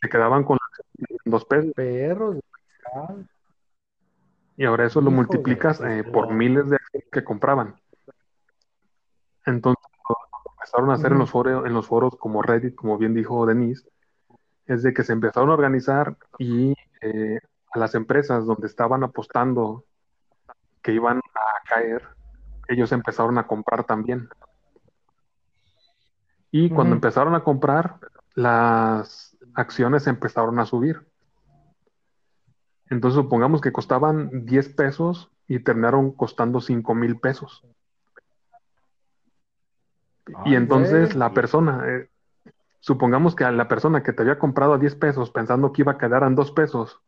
[0.00, 0.58] Se quedaban con
[1.24, 1.72] 2 pesos.
[1.74, 2.36] Perros.
[4.56, 7.76] Y ahora eso lo Hijo multiplicas eh, por miles de acciones que compraban.
[9.44, 12.98] Entonces, lo que empezaron a hacer en los foros, en los foros como Reddit, como
[12.98, 13.88] bien dijo Denise,
[14.66, 17.38] es de que se empezaron a organizar y eh,
[17.72, 19.84] a las empresas donde estaban apostando
[20.82, 22.02] que iban a caer,
[22.68, 24.28] ellos empezaron a comprar también.
[26.50, 27.98] Y cuando empezaron a comprar,
[28.34, 31.06] las acciones empezaron a subir.
[32.88, 37.64] Entonces, supongamos que costaban 10 pesos y terminaron costando 5 mil pesos.
[40.44, 41.18] Y entonces güey.
[41.18, 42.08] la persona, eh,
[42.80, 45.92] supongamos que a la persona que te había comprado a 10 pesos pensando que iba
[45.92, 47.00] a quedar en 2 pesos,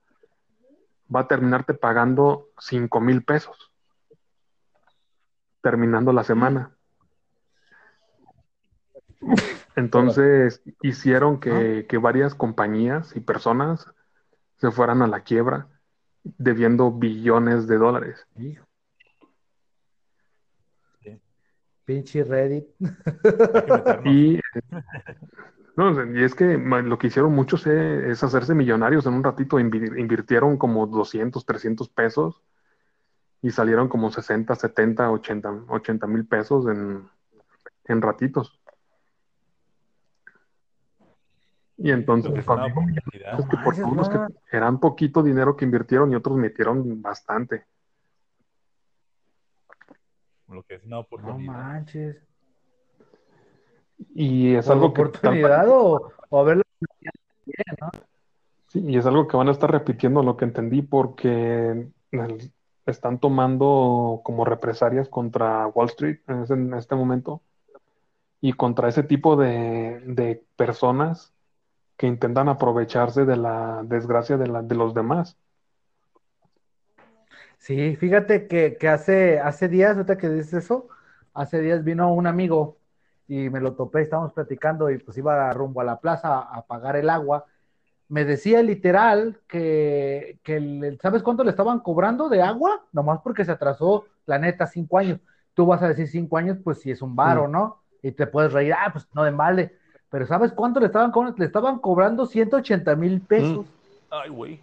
[1.15, 3.73] va a terminarte pagando 5 mil pesos,
[5.61, 6.78] terminando la semana.
[9.77, 13.87] Entonces hicieron que, que varias compañías y personas
[14.57, 15.69] se fueran a la quiebra
[16.23, 18.27] debiendo billones de dólares.
[18.37, 18.65] Hijo.
[21.85, 22.67] Pinche Reddit.
[24.05, 24.39] Y,
[25.75, 29.59] no, y es que lo que hicieron muchos eh, es hacerse millonarios en un ratito.
[29.59, 32.43] Invi- Invirtieron como 200, 300 pesos
[33.41, 37.09] y salieron como 60, 70, 80, 80 mil pesos en,
[37.85, 38.58] en ratitos.
[41.81, 43.39] Y entonces, es cuando una digo oportunidad.
[43.41, 44.29] es que por no.
[44.51, 47.65] eran poquito dinero que invirtieron y otros metieron bastante.
[50.49, 51.53] Lo que es una No oportunidad.
[51.53, 52.17] manches.
[54.15, 56.63] Y es ¿Por algo que oportunidad o, o haberlo
[58.69, 62.53] Sí, y es algo que van a estar repitiendo lo que entendí porque el-
[62.87, 67.43] están tomando como represalias contra Wall Street en, ese- en este momento
[68.41, 71.35] y contra ese tipo de, de personas
[71.99, 75.39] que intentan aprovecharse de la desgracia de, la, de los demás.
[77.59, 80.89] Sí, fíjate que, que hace, hace días, ahorita que dices eso,
[81.35, 82.79] hace días vino un amigo
[83.27, 86.97] y me lo topé, estábamos platicando y pues iba rumbo a la plaza a pagar
[86.97, 87.47] el agua.
[88.09, 92.87] Me decía literal que, que el- ¿sabes cuánto le estaban cobrando de agua?
[92.93, 95.21] Nomás porque se atrasó, la neta, cinco años.
[95.55, 97.49] Tú vas a decir cinco años, pues si es un varo.
[97.49, 97.83] ¿no?
[98.03, 99.77] Y te puedes reír, ah, pues no de malde.
[100.11, 101.39] Pero ¿sabes cuánto le estaban cobrando?
[101.39, 103.67] Le estaban cobrando 180 mil pesos.
[104.11, 104.61] Ay, güey.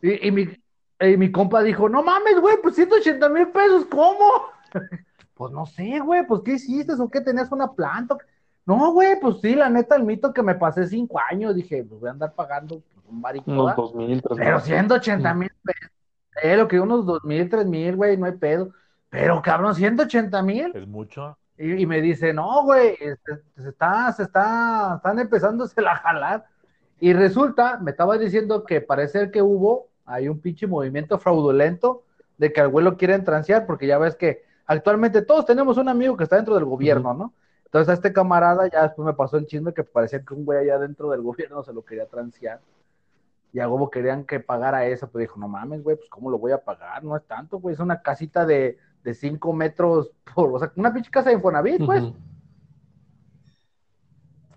[0.00, 0.48] Y, y mi,
[1.00, 4.44] y mi compa dijo, no mames, güey, pues 180 mil pesos, ¿cómo?
[5.34, 8.16] pues no sé, güey, pues ¿qué hiciste o qué tenías una planta?
[8.64, 12.00] No, güey, pues sí, la neta, el mito que me pasé cinco años, dije, pues
[12.00, 14.64] voy a andar pagando un barito, Unos dos mil, tres Pero mil.
[14.64, 15.90] 180 mil pesos,
[16.42, 18.70] eh, lo que unos dos mil, tres mil, güey, no hay pedo.
[19.10, 20.72] Pero cabrón, 180 mil.
[20.74, 21.38] Es mucho.
[21.58, 26.46] Y, y me dice, no, güey, este, se está, se está, están empezándose a jalar.
[27.00, 32.04] Y resulta, me estaba diciendo que parece que hubo, hay un pinche movimiento fraudulento
[32.38, 35.88] de que al güey lo quieren transear, porque ya ves que actualmente todos tenemos un
[35.88, 37.34] amigo que está dentro del gobierno, ¿no?
[37.64, 40.60] Entonces a este camarada ya después me pasó el chisme que parecía que un güey
[40.60, 42.60] allá dentro del gobierno se lo quería transear.
[43.52, 46.38] Y a huevo querían que pagara eso, pero dijo, no mames, güey, pues ¿cómo lo
[46.38, 47.02] voy a pagar?
[47.04, 50.92] No es tanto, güey, es una casita de, de cinco metros, por, o sea, una
[50.92, 52.04] pinche casa de Infonavit, pues.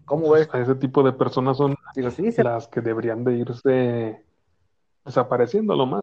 [0.05, 0.49] ¿Cómo ves?
[0.53, 4.25] A ese tipo de personas son Digo, sí, se las que deberían de irse
[5.05, 6.01] desapareciendo lo más.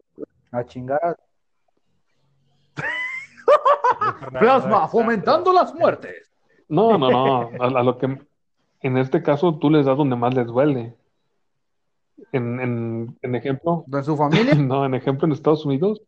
[0.51, 1.17] a chingar.
[4.39, 6.31] Plasma, fomentando las muertes.
[6.67, 7.41] No, no, no.
[7.59, 8.19] A, a lo que
[8.81, 10.95] en este caso tú les das donde más les duele.
[12.31, 14.53] En, en, en ejemplo, ¿De su familia?
[14.55, 16.01] no, en ejemplo en Estados Unidos,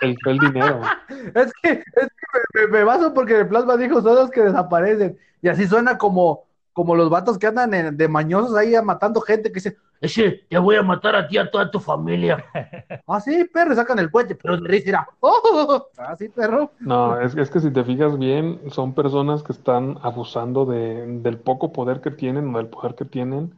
[0.00, 0.80] el, el dinero.
[1.34, 4.42] es que, es que me, me- me baso porque el plasma dijo son los que
[4.42, 5.18] desaparecen.
[5.42, 9.50] Y así suena como, como los vatos que andan en- de mañosos ahí matando gente
[9.50, 12.44] que dice, ese, te voy a matar a ti y a toda tu familia.
[13.06, 16.72] ah, sí, perro, sacan el cohete, pero de risa era, oh, ah, sí, perro.
[16.80, 21.38] No, es, es que si te fijas bien, son personas que están abusando de, del
[21.38, 23.54] poco poder que tienen o del poder que tienen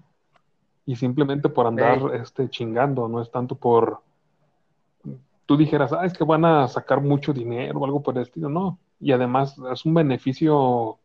[0.85, 4.01] y simplemente por andar este, chingando, no es tanto por...
[5.47, 8.49] Tú dijeras, ah, es que van a sacar mucho dinero o algo por el estilo,
[8.49, 8.79] no.
[8.99, 10.99] Y además es un beneficio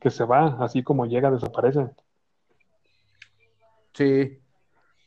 [0.00, 1.90] que se va, así como llega, desaparece.
[3.94, 4.38] Sí,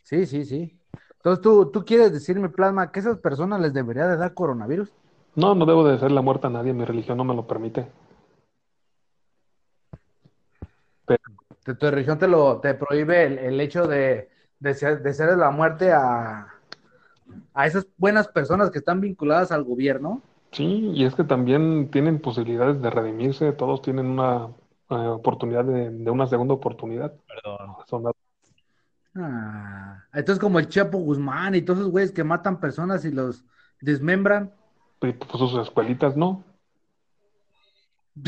[0.03, 0.79] sí, sí, sí.
[1.15, 4.93] Entonces tú, tú quieres decirme, plasma, que esas personas les debería de dar coronavirus.
[5.35, 7.87] No, no debo de hacer la muerte a nadie, mi religión no me lo permite.
[11.63, 14.29] Tu, tu religión te lo te prohíbe el, el hecho de,
[14.59, 16.54] de, ser, de ser la muerte a,
[17.53, 20.21] a esas buenas personas que están vinculadas al gobierno.
[20.51, 24.47] Sí, y es que también tienen posibilidades de redimirse, todos tienen una
[24.89, 27.13] eh, oportunidad de, de una segunda oportunidad.
[27.27, 27.75] Perdón.
[27.87, 28.11] Son-
[29.17, 33.45] Ah, entonces como el Chapo Guzmán y todos esos güeyes que matan personas y los
[33.79, 34.51] desmembran.
[34.99, 36.43] pues sus escuelitas no.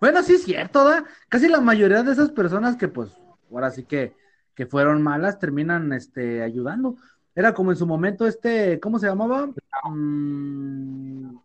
[0.00, 1.04] Bueno, sí es cierto, ¿da?
[1.28, 3.10] Casi la mayoría de esas personas que pues
[3.50, 4.16] ahora sí que,
[4.54, 6.96] que fueron malas terminan este, ayudando.
[7.34, 9.48] Era como en su momento este, ¿cómo se llamaba?
[9.90, 11.36] Mm,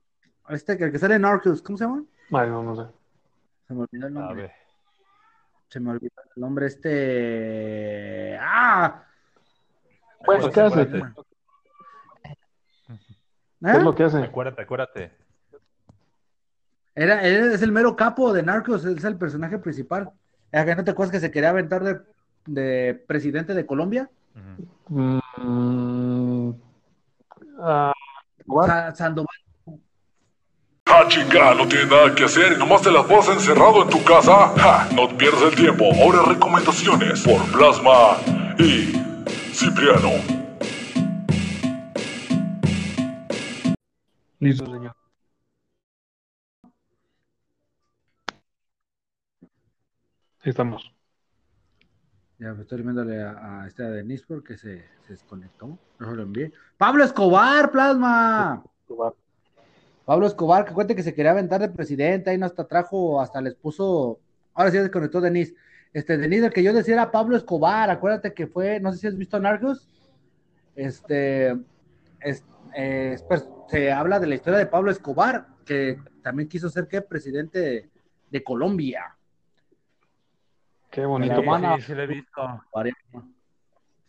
[0.49, 2.03] este que, el que sale en Narcos, ¿cómo se llama?
[2.31, 2.91] Ay, no, no sé.
[3.67, 4.41] Se me olvidó el A nombre.
[4.43, 4.51] ver.
[5.69, 8.37] Se me olvidó el nombre este.
[8.39, 9.03] ¡Ah!
[10.21, 10.81] Acuérdate, ¿qué hace?
[10.81, 11.13] acuérdate,
[13.61, 14.23] ¿Qué es lo que hace?
[14.23, 15.11] Acuérdate, acuérdate.
[16.95, 20.11] Era, él es el mero capo de Narcos, es el personaje principal.
[20.51, 21.99] ¿A que no te acuerdas que se quería aventar de,
[22.45, 24.09] de presidente de Colombia?
[24.89, 25.19] Ujú.
[25.39, 26.51] Mm,
[27.61, 27.93] ah,
[28.65, 29.37] Sa- Sandoval.
[30.85, 34.03] Ah, chinga, no tiene nada que hacer y nomás te la pasas encerrado en tu
[34.03, 34.49] casa.
[34.57, 35.85] Ja, no pierdas el tiempo.
[36.01, 38.17] Ahora recomendaciones por Plasma
[38.57, 38.91] y
[39.53, 40.09] Cipriano.
[44.39, 44.95] listo, señor.
[50.41, 50.91] Ahí estamos.
[52.39, 55.77] Ya pues, estoy viéndole a, a este a Denis porque se, se desconectó.
[55.99, 56.53] No se lo envié.
[56.77, 58.63] Pablo Escobar, plasma.
[60.05, 63.41] Pablo Escobar, que cuente que se quería aventar de presidente, ahí no hasta trajo, hasta
[63.41, 64.19] les puso,
[64.53, 65.53] ahora sí se desconectó Denis.
[65.93, 69.07] Este, Denis, el que yo decía era Pablo Escobar, acuérdate que fue, no sé si
[69.07, 69.87] has visto Narcos,
[70.75, 71.51] este,
[72.21, 72.43] es-
[72.75, 73.17] eh,
[73.67, 77.89] se habla de la historia de Pablo Escobar, que también quiso ser que presidente de,
[78.31, 79.15] de Colombia.
[80.89, 81.41] Qué bonito.
[81.41, 82.63] La Sí, sí, lo he visto.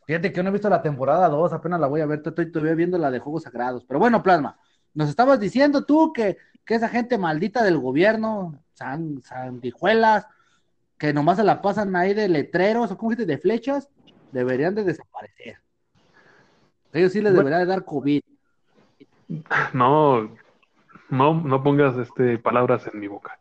[0.06, 2.74] Fíjate que no he visto la temporada 2, apenas la voy a ver, estoy todavía
[2.74, 3.84] viendo la de Juegos Sagrados.
[3.84, 4.58] Pero bueno, Plasma,
[4.94, 10.26] nos estabas diciendo tú que, que esa gente maldita del gobierno, san, sandijuelas,
[10.98, 13.88] que nomás se la pasan ahí de letreros o como dijiste, de flechas,
[14.32, 15.58] deberían de desaparecer.
[16.92, 17.48] Ellos sí les Bueno.
[17.48, 18.20] debería de dar COVID.
[19.72, 20.34] No,
[21.08, 23.38] no, no pongas este, palabras en mi boca.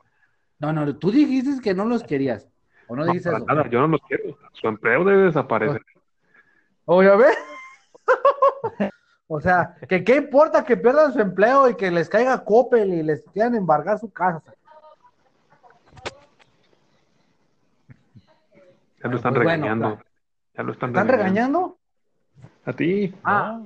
[0.60, 2.48] No, no, tú dijiste que no los querías.
[2.90, 3.46] ¿O no No, dijiste para eso?
[3.54, 4.36] nada, yo no los quiero.
[4.54, 5.82] Su empleo debe desaparecer.
[6.86, 7.34] Oye, a ver.
[9.28, 13.04] o sea, que qué importa que pierdan su empleo y que les caiga Coppel y
[13.04, 14.42] les quieran embargar su casa.
[19.02, 19.88] Ya lo están pues bueno, regañando.
[19.96, 20.04] claro.
[20.58, 21.78] Ya lo están, ¿Están regañando?
[22.66, 23.16] A ti.
[23.24, 23.62] Ah,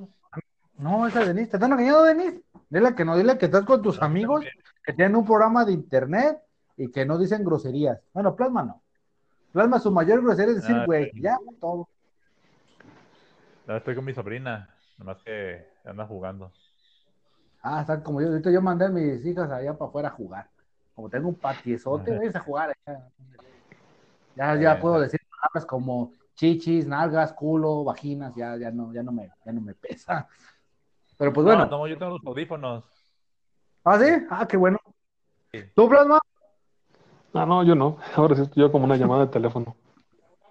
[0.77, 1.49] no, esa Denise.
[1.51, 2.43] ¿Te están regañando, Denise?
[2.69, 4.45] Dile que no, dile que estás con tus amigos
[4.83, 6.39] que tienen un programa de internet
[6.77, 7.99] y que no dicen groserías.
[8.13, 8.82] Bueno, Plasma no.
[9.53, 11.21] Plasma, su mayor grosería es decir, Ah, güey, sí.
[11.21, 11.87] ya, todo.
[13.67, 16.51] Estoy con mi sobrina, nomás que anda jugando.
[17.61, 18.27] Ah, están como yo.
[18.29, 20.49] Ahorita yo mandé a mis hijas allá para afuera a jugar.
[20.95, 23.07] Como tengo un patiezote, váyanse a jugar allá.
[24.35, 29.03] Ya, ya Eh, puedo decir palabras como chichis, nalgas, culo, vaginas, ya, ya no, ya
[29.03, 30.27] no me, ya no me pesa.
[31.17, 31.65] Pero pues bueno.
[31.65, 32.83] No, no, yo tengo los audífonos.
[33.83, 34.25] ¿Ah, sí?
[34.29, 34.79] Ah, qué bueno.
[35.53, 35.59] Sí.
[35.75, 36.19] ¿Tú, Plasma?
[37.33, 37.97] Ah, no, yo no.
[38.15, 39.75] Ahora sí estoy yo como una llamada de teléfono.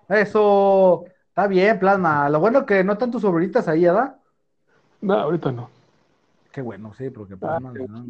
[0.09, 2.29] Eso está bien, Plasma.
[2.29, 4.17] Lo bueno que no están tus sobrinitas ahí, ¿verdad?
[5.01, 5.71] No, ahorita no.
[6.51, 7.73] Qué bueno, sí, porque Ah, Plasma.
[7.73, 8.05] qué no.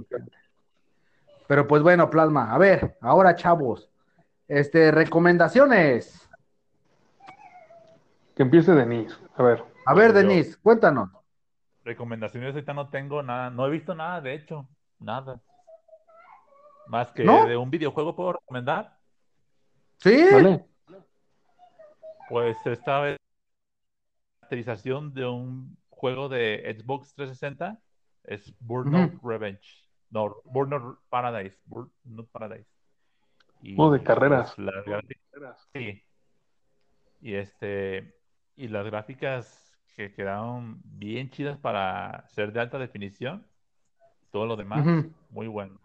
[1.46, 2.52] Pero pues bueno, Plasma.
[2.52, 3.88] A ver, ahora, chavos.
[4.48, 6.28] Este, recomendaciones.
[8.34, 9.14] Que empiece Denise.
[9.36, 9.62] A ver.
[9.86, 11.10] A ver, Denise, cuéntanos.
[11.84, 14.66] Recomendaciones ahorita no tengo nada, no he visto nada, de hecho,
[15.00, 15.40] nada.
[16.86, 17.46] Más que ¿No?
[17.46, 18.96] de un videojuego puedo recomendar,
[19.98, 20.24] ¿Sí?
[20.32, 20.64] ¿Vale?
[22.28, 23.16] pues esta vez
[24.40, 27.78] caracterización de un juego de Xbox 360
[28.24, 29.88] es Burnout Revenge.
[30.10, 31.56] No, Burnout Paradise.
[31.64, 32.68] Burnout Paradise.
[33.62, 34.54] Y, Oh, de carreras.
[34.56, 36.02] pues, las gráficas- sí.
[37.20, 38.16] Y este
[38.56, 43.46] y las gráficas que quedaron bien chidas para ser de alta definición.
[44.30, 44.84] Todo lo demás,
[45.30, 45.78] muy bueno.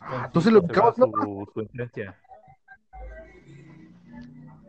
[0.00, 2.16] Ah, ¿tú sí lo su, su esencia.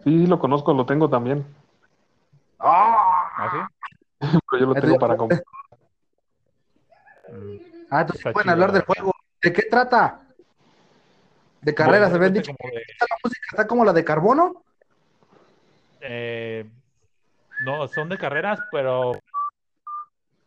[0.03, 1.45] Sí, lo conozco, lo tengo también.
[2.59, 3.87] Ah, ¿Ah, sí?
[4.49, 5.43] Pero yo lo tengo para comprar.
[7.29, 7.57] Mm.
[7.91, 9.13] ah, entonces Está pueden chido, hablar del juego.
[9.41, 10.27] ¿De qué trata?
[11.61, 12.57] De carreras, Bueno, se habían cuenta dicho.
[12.57, 14.63] como de- ¿La música está como la de Carbono?
[16.01, 16.69] Eh,
[17.65, 19.19] no, son de carreras, pero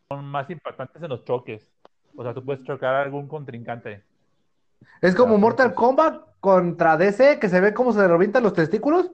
[0.08, 1.70] son más impactantes en los choques.
[2.16, 4.02] O sea, tú puedes chocar a algún contrincante.
[5.00, 5.76] Es como Ah, Mortal pues.
[5.78, 9.10] Kombat contra DC, que se ve cómo se revientan los testículos.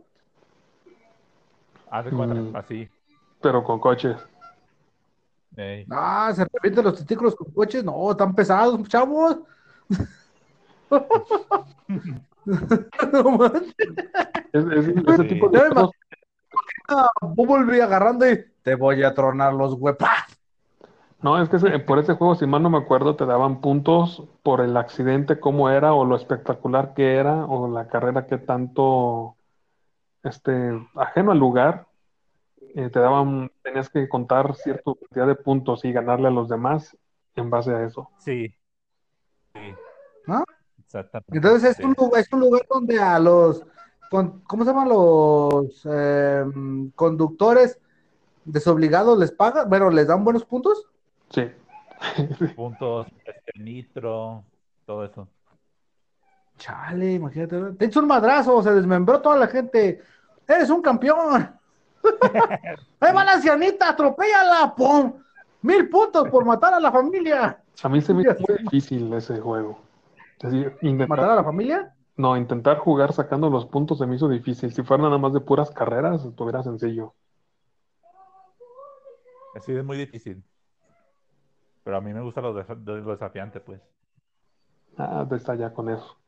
[2.05, 2.57] De cuenta, Mm.
[2.57, 2.89] así.
[3.41, 4.16] Pero con coches.
[5.57, 5.87] Ey.
[5.91, 7.83] Ah, se revientan los testículos con coches.
[7.85, 9.39] No, están pesados, chavos.
[13.12, 13.47] no.
[14.53, 15.29] Es, es- ese Sí.
[15.29, 15.61] tipo de
[17.21, 19.99] Bumblebee agarrando y te voy a tronar los huevos.
[21.21, 24.23] No, es que ese- por ese juego, si mal no me acuerdo, te daban puntos
[24.45, 29.35] por el accidente, cómo era, o lo espectacular que era, o la carrera que tanto,
[30.23, 31.87] este, ajeno al lugar,
[32.75, 36.97] eh, te daban, tenías que contar cierta cantidad de puntos y ganarle a los demás
[37.35, 38.11] en base a eso.
[38.19, 38.49] Sí.
[39.55, 39.61] Sí.
[40.29, 40.45] ¿Ah?
[40.79, 41.37] Exactamente.
[41.37, 43.64] Entonces es un, lugar, es un lugar donde a los,
[44.11, 46.45] con- ¿cómo se llaman los eh,
[46.95, 47.81] conductores
[48.45, 49.69] desobligados les pagan?
[49.69, 50.87] Bueno, les dan buenos puntos.
[51.31, 51.51] Sí.
[52.57, 54.45] Puntos, este, nitro.
[54.87, 55.29] todo eso.
[56.57, 57.72] Chale, imagínate.
[57.79, 60.03] Te hizo un madrazo, se desmembró toda la gente.
[60.47, 61.55] Eres un campeón.
[63.01, 65.12] Ahí va la ancianita, atropéllala, ¡pum!
[65.62, 67.62] Mil puntos por matar a la familia.
[67.83, 69.79] A mí se me hizo muy difícil ese juego.
[70.41, 71.95] Es decir, intentar- ¿Matar a la familia?
[72.16, 74.72] No, intentar jugar sacando los puntos se me hizo difícil.
[74.72, 77.14] Si fuera nada más de puras carreras, estuviera sencillo.
[79.64, 80.43] Sí, es muy difícil.
[81.89, 83.80] Pero a mí me gusta lo, lo desafiante, pues.
[84.99, 86.18] Ah, está ya con eso.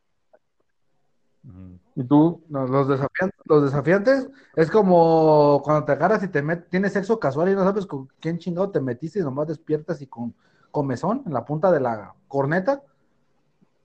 [1.95, 2.43] ¿Y tú?
[2.49, 7.21] No, los, desafiantes, los desafiantes es como cuando te agarras y te met- tienes sexo
[7.21, 10.35] casual y no sabes con quién chingado te metiste y nomás despiertas y con
[10.71, 12.81] comezón en la punta de la corneta.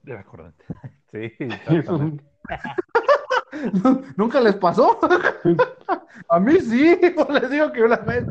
[0.02, 0.64] De la corriente.
[1.12, 1.30] Sí,
[4.16, 4.98] ¿Nunca les pasó?
[6.30, 8.24] A mí sí, les digo que una vez,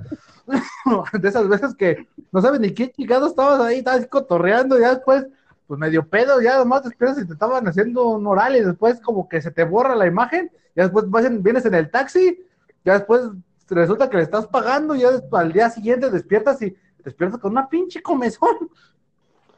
[1.14, 4.96] de esas veces que no sabes ni qué chingado estabas ahí, estabas cotorreando, y ya
[4.96, 5.26] después,
[5.68, 9.28] pues medio pedo, ya nomás despiertas y te estaban haciendo un oral y después como
[9.28, 12.40] que se te borra la imagen, ya después vas en- vienes en el taxi,
[12.84, 13.22] ya después
[13.70, 17.52] resulta que le estás pagando, y ya después, al día siguiente despiertas y despiertas con
[17.52, 18.70] una pinche comezón.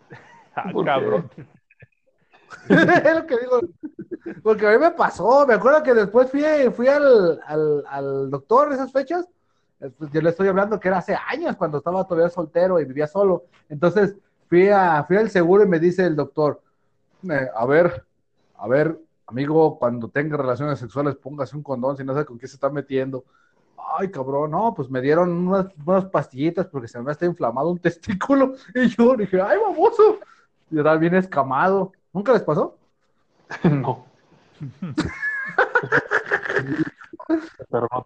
[0.60, 1.30] Ah, cabrón.
[2.70, 3.60] es lo que digo.
[4.42, 6.42] Porque a mí me pasó, me acuerdo que después fui,
[6.76, 9.28] fui al, al, al doctor esas fechas.
[9.80, 13.08] Pues, yo le estoy hablando que era hace años cuando estaba todavía soltero y vivía
[13.08, 13.46] solo.
[13.70, 14.16] Entonces
[14.48, 16.62] fui, a, fui al seguro y me dice el doctor,
[17.30, 18.06] eh, a ver,
[18.56, 22.48] a ver, amigo, cuando tenga relaciones sexuales póngase un condón si no sabe con qué
[22.48, 23.26] se está metiendo.
[24.00, 27.80] Ay, cabrón, no, pues me dieron unas, unas pastillitas porque se me está inflamado un
[27.80, 28.54] testículo.
[28.74, 30.20] Y yo dije, ay, baboso.
[30.72, 31.92] Y era bien escamado.
[32.14, 32.78] ¿Nunca les pasó?
[33.64, 34.06] No.
[37.70, 38.06] Pero no.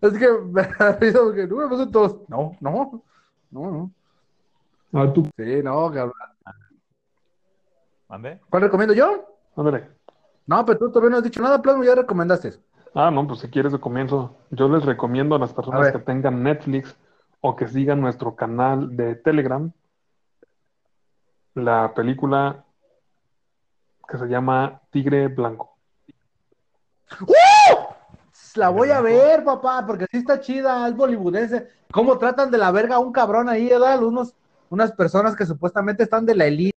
[0.00, 2.28] Es que me da risa porque no me pasó todos.
[2.28, 3.02] No, no,
[3.50, 3.90] no, no.
[4.92, 5.28] Ah, tú.
[5.36, 6.14] Sí, no, cabrón.
[8.08, 8.40] ¿Mande?
[8.50, 9.24] ¿Cuál recomiendo yo?
[9.56, 9.88] Ándale.
[10.46, 12.54] No, pero tú todavía no has dicho nada, Plasmo, ya recomendaste.
[12.92, 16.42] Ah, no, pues si quieres de comienzo, yo les recomiendo a las personas que tengan
[16.42, 16.96] Netflix
[17.40, 19.70] o que sigan nuestro canal de Telegram
[21.54, 22.64] la película
[24.08, 25.76] que se llama Tigre Blanco.
[28.56, 31.68] La voy a ver, papá, porque sí está chida, es bollywoodense.
[31.92, 34.02] ¿Cómo tratan de la verga a un cabrón ahí, edad?
[34.02, 34.34] Unos,
[34.70, 36.76] unas personas que supuestamente están de la elite.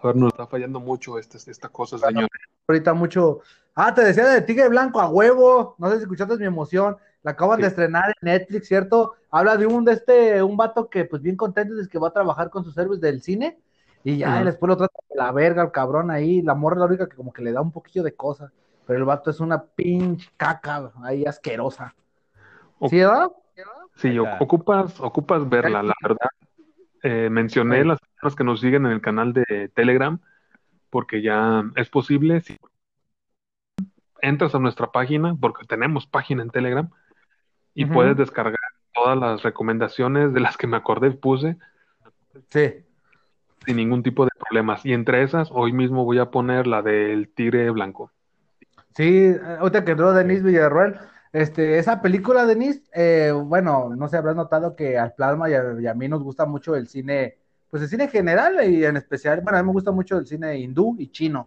[0.00, 2.28] A ver, nos está fallando mucho este, esta cosa, señor.
[2.68, 3.40] Ahorita mucho.
[3.74, 5.74] Ah, te decía de Tigre Blanco a huevo.
[5.78, 6.96] No sé si escuchaste mi emoción.
[7.22, 7.62] La acaban Sí.
[7.62, 9.14] de estrenar en Netflix, ¿cierto?
[9.30, 12.12] Habla de un de este, un vato que pues bien contento es que va a
[12.12, 13.58] trabajar con sus héroes del cine.
[14.04, 16.42] Y ya, y después lo trata de la verga al cabrón ahí.
[16.42, 18.52] La morra es la única que como que le da un poquillo de cosa.
[18.88, 21.94] Pero el vato es una pinche caca ahí asquerosa.
[22.78, 23.30] O- ¿Sí, verdad?
[23.96, 26.30] Sí, o- ocupas, ocupas verla, la verdad.
[27.02, 27.88] Eh, mencioné Sí.
[27.88, 30.18] las personas que nos siguen en el canal de Telegram,
[30.88, 32.56] porque ya es posible, si
[34.22, 36.88] entras a nuestra página, porque tenemos página en Telegram,
[37.74, 38.56] y puedes descargar
[38.94, 41.58] todas las recomendaciones de las que me acordé y puse
[42.48, 42.72] Sí.
[43.66, 44.86] sin ningún tipo de problemas.
[44.86, 48.10] Y entre esas, hoy mismo voy a poner la del tigre blanco.
[48.98, 50.96] Sí, ahorita que entró Denise Villarroel,
[51.32, 55.54] este, esa película, Denise, eh, bueno, no sé, habrás notado que al Plasma y
[55.86, 57.38] a, mí nos gusta mucho el cine,
[57.70, 60.26] pues el cine en general y en especial, bueno, a mí me gusta mucho el
[60.26, 61.46] cine hindú y chino.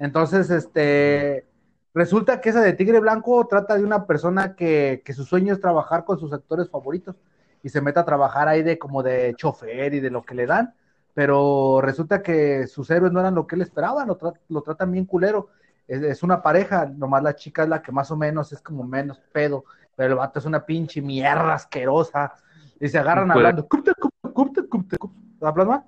[0.00, 1.46] Entonces, este,
[1.94, 5.60] resulta que esa de Tigre Blanco trata de una persona que, que su sueño es
[5.60, 7.14] trabajar con sus actores favoritos
[7.62, 10.46] y se mete a trabajar ahí de como de chofer y de lo que le
[10.46, 10.74] dan,
[11.14, 14.90] pero resulta que sus héroes no eran lo que él esperaba, lo, tra- lo tratan
[14.90, 15.50] bien culero
[15.90, 18.84] es, es una pareja, nomás la chica es la que más o menos es como
[18.84, 19.64] menos pedo,
[19.96, 22.32] pero el vato es una pinche mierda asquerosa.
[22.80, 23.66] Y se agarran Puede- hablando.
[23.68, 25.18] "Cupte, cupte, cupte, cupte, cupte".
[25.40, 25.84] ¿La plasma?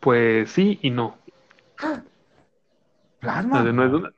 [0.00, 1.16] Pues sí y no.
[3.20, 3.62] Plasma.
[3.62, 4.08] No es una,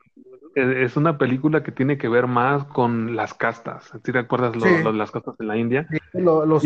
[0.55, 3.91] es- es una película que tiene que ver más con las castas.
[4.03, 4.83] ¿Sí te acuerdas lo- Sí.
[4.83, 5.87] lo de las castas en la India?
[5.91, 6.59] Sí, lo, lo Y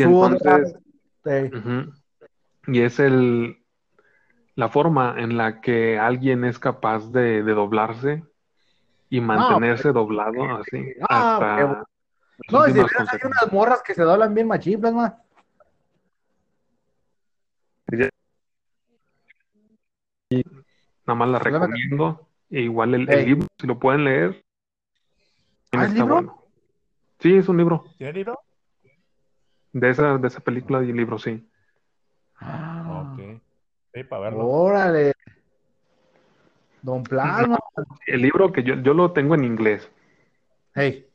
[1.25, 1.51] Sí.
[2.67, 3.57] Y es el
[4.59, 8.25] la forma en la que alguien es capaz de, de doblarse
[9.09, 11.83] y mantenerse doblado así Ah, hasta qué las
[12.51, 15.17] No, y si ves, hay unas morras que se doblan bien machín, plasma.
[21.05, 22.27] Nada más la recomiendo.
[22.49, 24.43] E igual el, el libro, si lo pueden leer,
[25.71, 26.15] ¿Ah, es está libro?
[26.15, 26.43] bueno.
[27.19, 27.85] Sí, es un libro.
[27.97, 28.39] ¿Tiene libro?
[29.71, 31.49] De esa, de esa película y libro, sí.
[32.41, 33.41] Ah, Ok.
[33.99, 34.47] Sí, para verlo.
[34.47, 35.11] Órale.
[36.81, 37.57] Don Plasma.
[38.07, 39.91] El libro que yo, yo lo tengo en inglés,
[40.73, 41.05] Hey.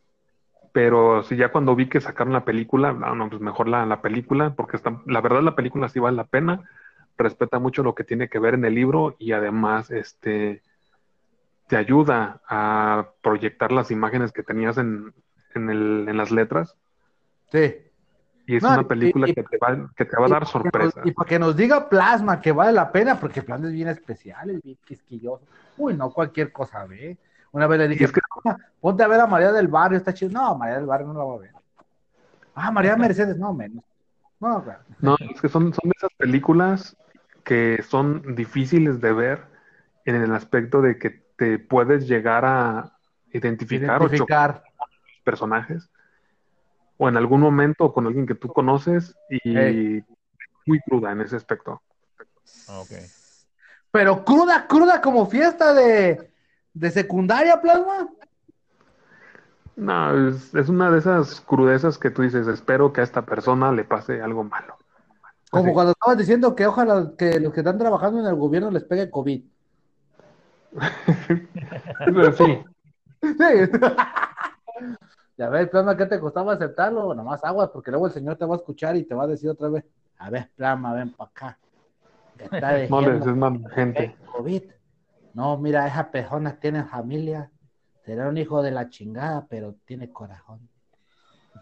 [0.73, 4.03] pero sí ya cuando vi que sacaron la película, no, no, pues mejor la, la
[4.03, 6.69] película, porque está, la verdad la película sí vale la pena,
[7.17, 10.61] respeta mucho lo que tiene que ver en el libro y además este
[11.69, 15.15] te ayuda a proyectar las imágenes que tenías en,
[15.55, 16.77] en, el, en las letras.
[17.51, 17.77] Sí.
[18.47, 20.51] Y es No, una película y- que, te va, que te va a dar nos-
[20.51, 21.01] sorpresa.
[21.05, 24.51] Y para que nos diga Plasma que vale la pena, porque Plasma es bien especial,
[24.51, 25.45] es bien quisquilloso.
[25.79, 27.17] Uy, no cualquier cosa, ve.
[27.53, 30.13] Una vez le dije, es que- "Plasma, ponte a ver a María del Barrio, está
[30.13, 30.31] chido.
[30.33, 31.51] No, María del Barrio no la va a ver.
[32.55, 33.83] Ah, María Mercedes, no, menos.
[34.41, 34.81] No, claro.
[35.01, 36.97] No, es que son, son esas películas
[37.45, 39.45] que son difíciles de ver
[40.05, 42.93] en el aspecto de que te puedes llegar a
[43.33, 44.63] identificar, o chocar Identificar.
[44.79, 45.91] los personajes
[46.97, 50.03] o en algún momento con alguien que tú conoces y
[50.67, 51.83] muy cruda en ese aspecto.
[52.69, 52.91] Ok.
[53.91, 56.31] Pero cruda, cruda como fiesta de,
[56.73, 58.09] de secundaria, Plasma.
[59.77, 63.73] No, es, es una de esas crudezas que tú dices, espero que a esta persona
[63.73, 64.77] le pase algo malo.
[65.51, 65.73] Como Así.
[65.73, 69.11] cuando estabas diciendo que ojalá que los que están trabajando en el gobierno les pegue
[69.11, 69.45] COVID.
[72.37, 72.65] Sí,
[73.23, 73.33] Sí.
[75.37, 77.15] Ya ves, Plasma, ¿qué te costaba aceptarlo?
[77.15, 79.51] Nomás aguas, porque luego el señor te va a escuchar y te va a decir
[79.51, 79.85] otra vez,
[80.19, 81.59] a ver, Plasma, ven para acá.
[82.39, 84.17] Está no le diciendo des más que gente.
[84.33, 84.63] COVID.
[85.35, 87.51] No, mira, esas personas tienen familia.
[88.05, 90.69] Será un hijo de la chingada, pero tiene corazón.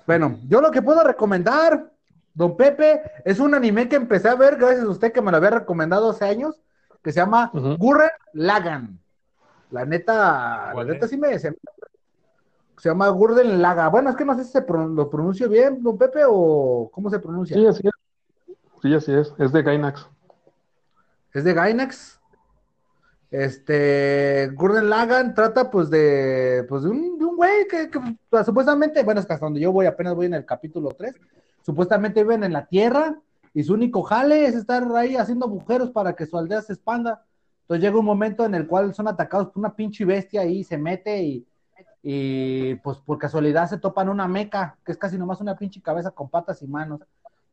[0.07, 1.91] Bueno, yo lo que puedo recomendar,
[2.35, 5.37] don Pepe, es un anime que empecé a ver gracias a usted que me lo
[5.37, 6.61] había recomendado hace años,
[7.03, 7.77] que se llama Ujú.
[7.79, 8.99] Gurren Lagan.
[9.71, 11.11] La neta, la ¿Cuál neta es?
[11.11, 11.57] sí me se,
[12.79, 13.89] se llama Gurren Laga.
[13.89, 17.19] Bueno, es que no sé si se lo pronuncio bien, don Pepe, o cómo se
[17.19, 17.57] pronuncia.
[17.57, 18.57] Sí, así es.
[18.83, 19.35] Sí, así es.
[19.39, 20.09] Es de Gainax.
[21.33, 22.21] Es de Gainax.
[23.31, 27.99] Este, Gurren Lagan trata pues de, pues de un, de un güey que, que,
[28.29, 31.15] pues, supuestamente, bueno, es que hasta donde yo voy, apenas voy en el capítulo 3,
[31.65, 33.19] supuestamente viven en la tierra
[33.55, 37.25] y su único jale es estar ahí haciendo agujeros para que su aldea se expanda.
[37.63, 40.77] Entonces llega un momento en el cual son atacados por una pinche bestia y se
[40.77, 41.47] mete y,
[42.03, 46.11] y pues por casualidad se topan una meca, que es casi nomás una pinche cabeza
[46.11, 47.01] con patas y manos.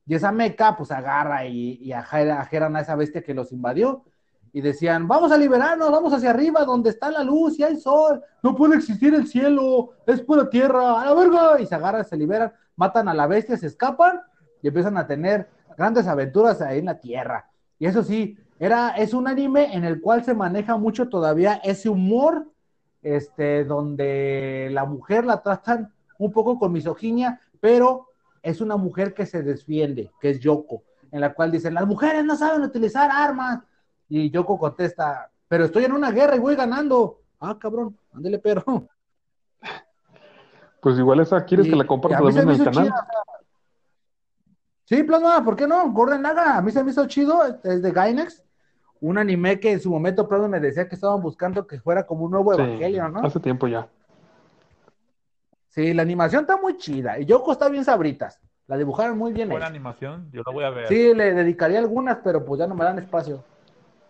[0.08, 4.04] Y esa meca pues agarra y, y ajera- ajeran a esa bestia que los invadió
[4.52, 8.24] y decían, vamos a liberarnos, vamos hacia arriba, donde está la luz y hay sol,
[8.42, 12.18] no puede existir el cielo, es pura tierra, a la verga, y se agarran, se
[12.18, 14.20] liberan, matan a la bestia, se escapan
[14.64, 15.48] y empiezan a tener
[15.78, 17.52] grandes aventuras ahí en la tierra.
[17.78, 21.88] Y eso sí, era, es un anime en el cual se maneja mucho todavía ese
[21.88, 22.48] humor,
[23.02, 28.08] este, donde la mujer la tratan un poco con misoginia, pero
[28.42, 32.24] es una mujer que se defiende, que es Yoko, en la cual dicen, las mujeres
[32.26, 33.60] no saben utilizar armas,
[34.08, 37.22] y Yoko contesta, pero estoy en una guerra y voy ganando.
[37.40, 38.64] Ah, cabrón, ándele, pero.
[40.82, 42.74] Pues igual esa, ¿quieres Y- que la comparta también en el canal?
[42.86, 43.24] chida, o sea.
[44.86, 45.92] Sí, Plasma, ¿por qué no?
[45.92, 48.44] Gordon Laga, a mí se me hizo chido, es de Gainax,
[49.02, 52.26] un anime que en su momento Plasma me decía que estaban buscando que fuera como
[52.26, 53.22] un nuevo Sí, evangelio, ¿no?
[53.22, 53.88] hace tiempo ya.
[55.70, 59.50] Sí, la animación está muy chida, y Yoko está bien sabritas, la dibujaron muy bien.
[59.50, 60.88] Buena animación, yo la voy a ver.
[60.88, 63.44] Sí, le dedicaría algunas, pero pues ya no me dan espacio.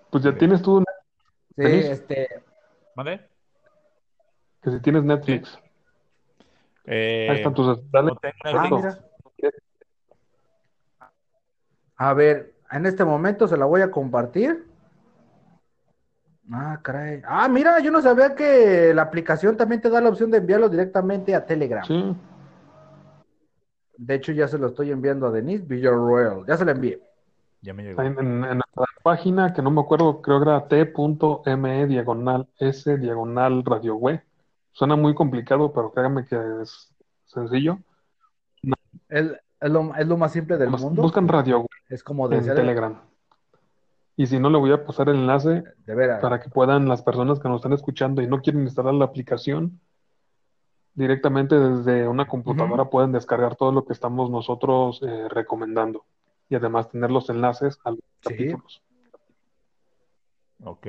[0.09, 0.83] Pues ya tienes tú,
[1.55, 2.41] Sí, este,
[2.95, 3.27] ¿Vale?
[4.61, 5.59] que si tienes Netflix,
[6.85, 7.79] Eh, ahí están tus...
[7.91, 8.11] Dale.
[8.11, 8.19] no
[10.99, 11.11] ah.
[11.97, 14.68] A ver, en este momento se la voy a compartir.
[16.51, 17.21] Ah, caray.
[17.27, 20.67] Ah, mira, yo no sabía que la aplicación también te da la opción de enviarlo
[20.69, 21.83] directamente a Telegram.
[21.85, 22.15] Sí,
[23.97, 26.45] De hecho, ya se lo estoy enviando a Denise Villarroel.
[26.47, 27.01] Ya se lo envié.
[27.61, 28.01] Ya me llegó.
[28.01, 32.97] en, en- en nuestra página, que no me acuerdo, creo que era t.me diagonal s
[32.97, 34.21] diagonal radio web.
[34.71, 36.89] Suena muy complicado, pero créanme que es
[37.25, 37.77] sencillo.
[39.09, 39.25] Es,
[39.59, 41.01] es lo, es lo más simple del Bus- mundo.
[41.01, 42.97] Buscan radio web Es como en decía, Telegram.
[44.19, 46.19] Y si no, le voy a pasar el enlace de veras.
[46.19, 49.79] para que puedan las personas que nos están escuchando y no quieren instalar la aplicación,
[50.93, 56.03] directamente desde una computadora pueden descargar todo lo que estamos nosotros eh, recomendando
[56.49, 58.29] y además tener los enlaces a los Sí.
[58.29, 58.83] capítulos.
[60.65, 60.87] Ok.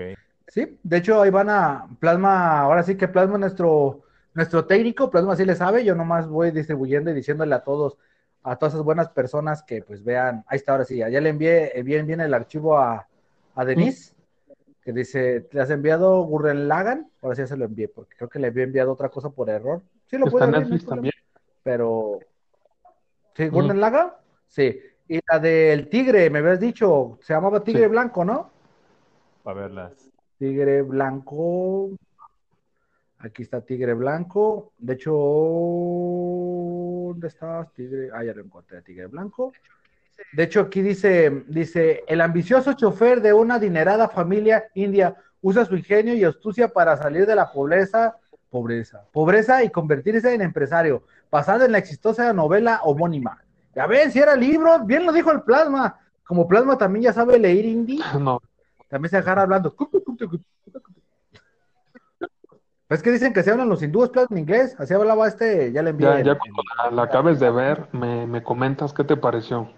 [0.48, 4.00] Sí, de hecho ahí van a Plasma, ahora sí que Plasma es nuestro,
[4.34, 7.96] nuestro técnico, Plasma sí le sabe, yo nomás voy distribuyendo y diciéndole a todos,
[8.42, 11.78] a todas esas buenas personas que pues vean, ahí está ahora sí, ya le envié
[11.78, 13.06] eh, bien, bien el archivo a,
[13.54, 14.14] a Denise,
[14.82, 17.10] que dice, ¿le has enviado Gurren Lagan?
[17.22, 19.50] Ahora sí ya se lo envié, porque creo que le había enviado otra cosa por
[19.50, 19.82] error.
[20.06, 21.14] Sí lo abrir, no también.
[21.62, 22.20] Pero,
[23.34, 23.80] ¿sí, Gurren Ujú.
[23.80, 24.12] Lagann?
[24.48, 27.88] Sí, y la del tigre, me habías dicho, se llamaba Tigre Sí.
[27.88, 28.50] Blanco, ¿no?
[29.42, 30.10] Para verlas.
[30.38, 31.90] Tigre blanco.
[33.18, 34.72] Aquí está Tigre blanco.
[34.78, 35.12] De hecho,
[37.10, 37.72] ¿dónde estás?
[37.74, 38.10] Tigre.
[38.14, 39.52] Ah, ya lo encontré, Tigre blanco.
[40.32, 45.76] De hecho, aquí dice, dice, el ambicioso chofer de una adinerada familia india usa su
[45.76, 48.16] ingenio y astucia para salir de la pobreza,
[48.48, 53.42] pobreza, pobreza y convertirse en empresario, basado en la exitosa novela homónima.
[53.74, 55.98] Ya ven, si era libro, bien lo dijo el plasma.
[56.24, 58.40] Como plasma también ya sabe leer hindi, No,
[58.88, 59.74] también se agarra hablando.
[62.88, 65.82] Es que dicen que se hablan los hindúes plasma en inglés, así hablaba este, ya
[65.82, 66.06] le envié.
[66.08, 69.70] ya, el- ya cuando la, la acabes de ver, me, me comentas qué te pareció.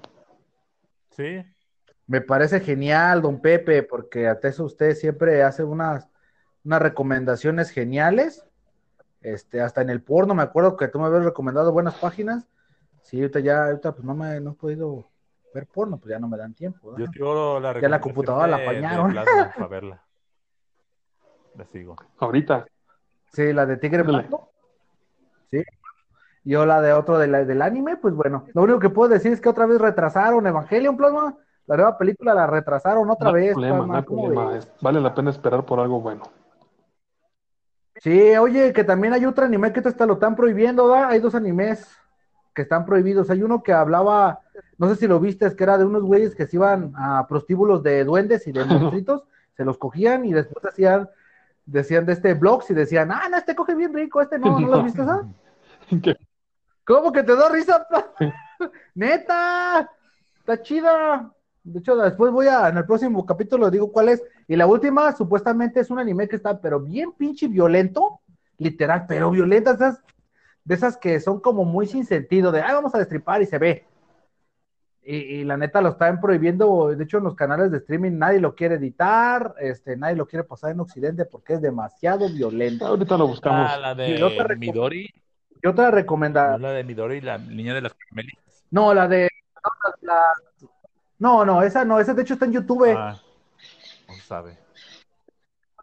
[1.17, 1.45] Sí,
[2.07, 6.09] Me parece genial, don Pepe, porque a eso usted siempre hace unas,
[6.65, 8.45] unas recomendaciones geniales.
[9.21, 12.49] Este, hasta en el porno, me acuerdo que tú me habías recomendado buenas páginas.
[13.03, 15.09] Sí, ahorita ya, ahorita pues no me no he podido
[15.55, 16.91] ver porno, pues ya no me dan tiempo.
[16.93, 17.13] yo ¿verdad?
[17.13, 19.15] sigo la Ya la computadora la apañaron.
[19.15, 20.03] Para verla.
[21.57, 21.97] La sigo.
[22.19, 22.67] Ahorita,
[23.33, 24.03] Sí, la de Tigre.
[24.03, 24.53] Blanco.
[25.51, 25.63] Sí.
[26.45, 29.33] Yo la de otro de la- del anime, pues bueno, lo único que puedo decir
[29.33, 31.37] es que otra vez retrasaron Evangelion Plasma.
[31.67, 33.53] La nueva película la retrasaron otra no vez.
[33.53, 34.57] problema, no hay ¿cómo problema.
[34.57, 36.25] es- Vale la pena esperar por algo bueno.
[37.97, 41.11] Sí, oye, que también hay otro anime que te lo están prohibiendo, ¿verdad?
[41.11, 41.87] Hay dos animes
[42.53, 43.31] que están prohibidos.
[43.31, 44.41] Hay uno que hablaba,
[44.79, 47.27] no sé si lo viste, es que era de unos güeyes que se iban a
[47.29, 49.23] prostíbulos de duendes y de monstruitos,
[49.57, 51.09] se los cogían y después hacían,
[51.67, 54.67] decían de este blogs y decían, ah, no, este coge bien rico, este no, ¿no
[54.69, 55.25] lo visto esa?
[56.85, 57.87] ¿Cómo que te da risa?
[58.95, 59.91] Neta,
[60.39, 61.33] está chida.
[61.63, 64.23] De hecho, después voy a, en el próximo capítulo digo cuál es.
[64.49, 68.21] Y la última, supuestamente, es un anime que está, pero bien pinche violento,
[68.59, 70.03] literal, pero violenta, esas,
[70.65, 73.59] de esas que son como muy sin sentido, de, ay, vamos a destripar y se
[73.59, 73.87] ve.
[75.05, 78.41] Y, y la neta lo están prohibiendo, de hecho, en los canales de streaming nadie
[78.41, 82.87] lo quiere editar, este, nadie lo quiere pasar en Occidente porque es demasiado violento.
[82.87, 83.71] Ahorita lo buscamos.
[83.73, 85.22] Ah, la de Midori.
[85.63, 86.57] Y otra ¿no recomendación.
[86.57, 88.65] es la de Midori, la niña de las carmelitas.
[88.71, 89.29] No, la de.
[89.55, 89.71] No,
[90.01, 90.17] la-
[91.19, 92.93] no, no, esa no, esa de hecho está en YouTube.
[92.97, 93.17] Ah,
[94.09, 94.59] no sabe.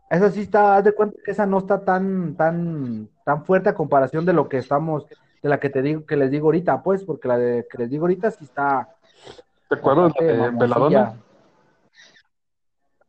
[0.09, 3.75] Esa sí está, haz de cuenta que esa no está tan, tan, tan fuerte a
[3.75, 7.03] comparación de lo que estamos, de la que te digo, que les digo ahorita, pues,
[7.03, 8.89] porque la de que les digo ahorita sí está.
[9.69, 10.59] ¿Te acuerdas de mamoncilla.
[10.59, 11.13] Veladona?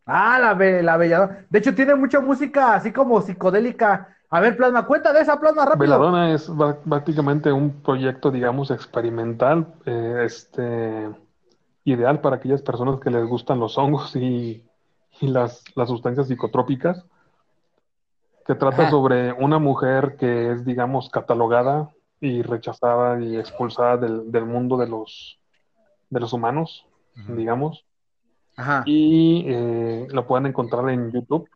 [0.07, 1.47] Ah, la, la belladona.
[1.49, 4.17] De hecho, tiene mucha música así como psicodélica.
[4.33, 5.81] A ver, plasma, cuenta de esa plasma rápido.
[5.81, 6.51] Veladona es
[6.89, 11.11] prácticamente un proyecto, digamos, experimental, eh, este,
[11.85, 14.65] ideal para aquellas personas que les gustan los hongos y,
[15.21, 17.05] y las, las sustancias psicotrópicas,
[18.47, 18.91] que trata Ajá.
[18.91, 21.91] sobre una mujer que es, digamos, catalogada
[22.21, 25.41] y rechazada y expulsada del, del mundo de los,
[26.09, 26.87] de los humanos,
[27.27, 27.85] digamos,
[28.57, 28.85] Ajá.
[28.87, 31.49] y eh, lo pueden encontrar en YouTube.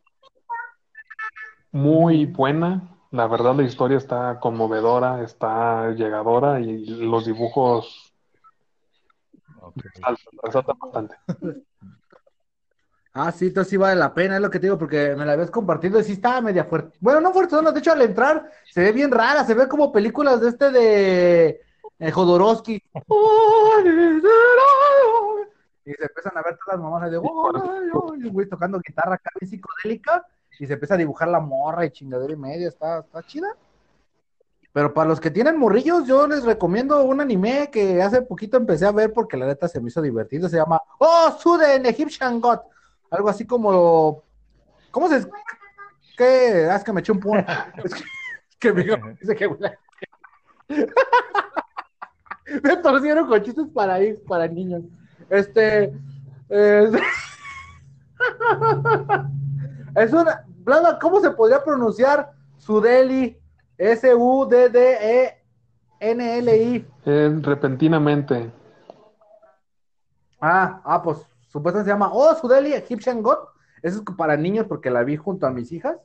[1.75, 2.81] Muy buena,
[3.11, 8.13] la verdad la historia está conmovedora, está llegadora y los dibujos
[9.59, 9.83] Ok.
[9.83, 11.17] resaltan, resaltan bastante.
[13.11, 15.33] Ah, sí, entonces sí vale la pena, es lo que te digo, porque me la
[15.33, 16.97] habías compartido y sí estaba media fuerte.
[17.01, 20.39] Bueno, no fuerte, de hecho al entrar se ve bien rara, se ve como películas
[20.39, 21.59] de este de
[21.99, 22.75] eh, Jodorowsky.
[22.75, 22.81] Y
[25.91, 30.25] se empiezan a ver todas las mamás de y un güey tocando guitarra acá psicodélica
[30.59, 33.47] y se empieza a dibujar la morra y chingadera y media, está, está chida.
[34.75, 38.85] Pero para los que tienen morrillos, yo les recomiendo un anime que hace poquito empecé
[38.85, 40.49] a ver porque la neta se me hizo divertido.
[40.49, 42.59] Se llama Oh, Suden Egyptian God.
[43.09, 44.23] Algo así como.
[44.91, 45.25] ¿Cómo se.?
[46.17, 46.67] ¿Qué?
[46.69, 47.37] Ah, es que me eché un pun.
[47.83, 48.83] Es que, es que me
[49.19, 49.49] dice que.
[52.63, 54.83] Me torcieron con chistes para ir, para niños.
[55.29, 55.93] Este.
[56.49, 56.91] Es,
[59.95, 60.45] es una.
[60.47, 63.39] Blanda, ¿cómo se podría pronunciar Sudeli?
[63.77, 65.35] E S-U-D-D-E-N-L-I.
[67.05, 68.51] Eh, repentinamente,
[70.39, 71.17] Ah, ah, pues
[71.47, 73.37] supuestamente se llama Oh, Sudeli Egyptian God.
[73.81, 75.97] Eso es para niños porque la vi junto a mis hijas.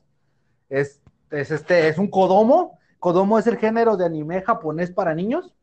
[0.69, 2.79] Es, es este, es un Kodomo.
[2.99, 5.53] Kodomo es el género de anime japonés para niños.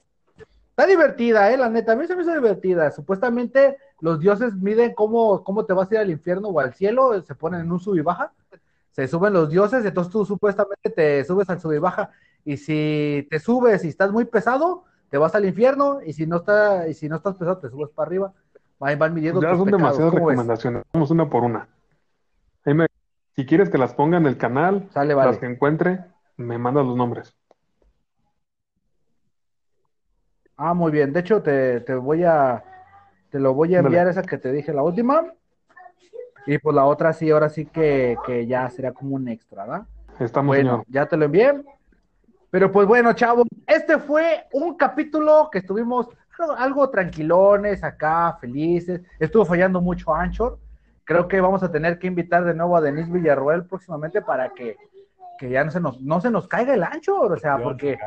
[0.71, 2.91] Está divertida, eh, la neta, a mí se me hizo divertida.
[2.93, 7.21] Supuestamente los dioses miden cómo, cómo te vas a ir al infierno o al cielo,
[7.23, 8.33] se ponen en un sub y baja.
[8.93, 12.11] Se suben los dioses, entonces tú supuestamente te subes al sub y baja.
[12.45, 16.01] Y si te subes y estás muy pesado, te vas al infierno.
[16.05, 18.33] Y si no está, y si no estás pesado, te subes para arriba.
[18.81, 19.83] Ahí van midiendo ya tus son pecados.
[19.83, 20.83] demasiadas recomendaciones.
[20.93, 21.69] Vamos una por una.
[22.65, 22.87] Ahí me-
[23.35, 25.31] si quieres que las ponga en el canal, Sale, vale.
[25.31, 26.05] las que encuentre,
[26.37, 27.35] me mandas los nombres.
[30.57, 31.13] Ah, muy bien.
[31.13, 32.65] De hecho, te, te voy a,
[33.31, 35.25] te lo voy a enviar esa que te dije, la última.
[36.47, 39.87] Y pues la otra sí, ahora sí que, que ya será como un extra, ¿verdad?
[40.19, 40.87] Estamos, Bueno, señor.
[40.89, 41.63] ya te lo envié.
[42.51, 49.03] Pero pues bueno, chavos, este fue un capítulo que estuvimos algo, algo tranquilones acá, felices.
[49.19, 50.59] Estuvo fallando mucho Anchor.
[51.05, 54.77] Creo que vamos a tener que invitar de nuevo a Denise Villarroel próximamente para que,
[55.39, 57.99] que ya no se nos, no se nos caiga el Anchor, o sea, porque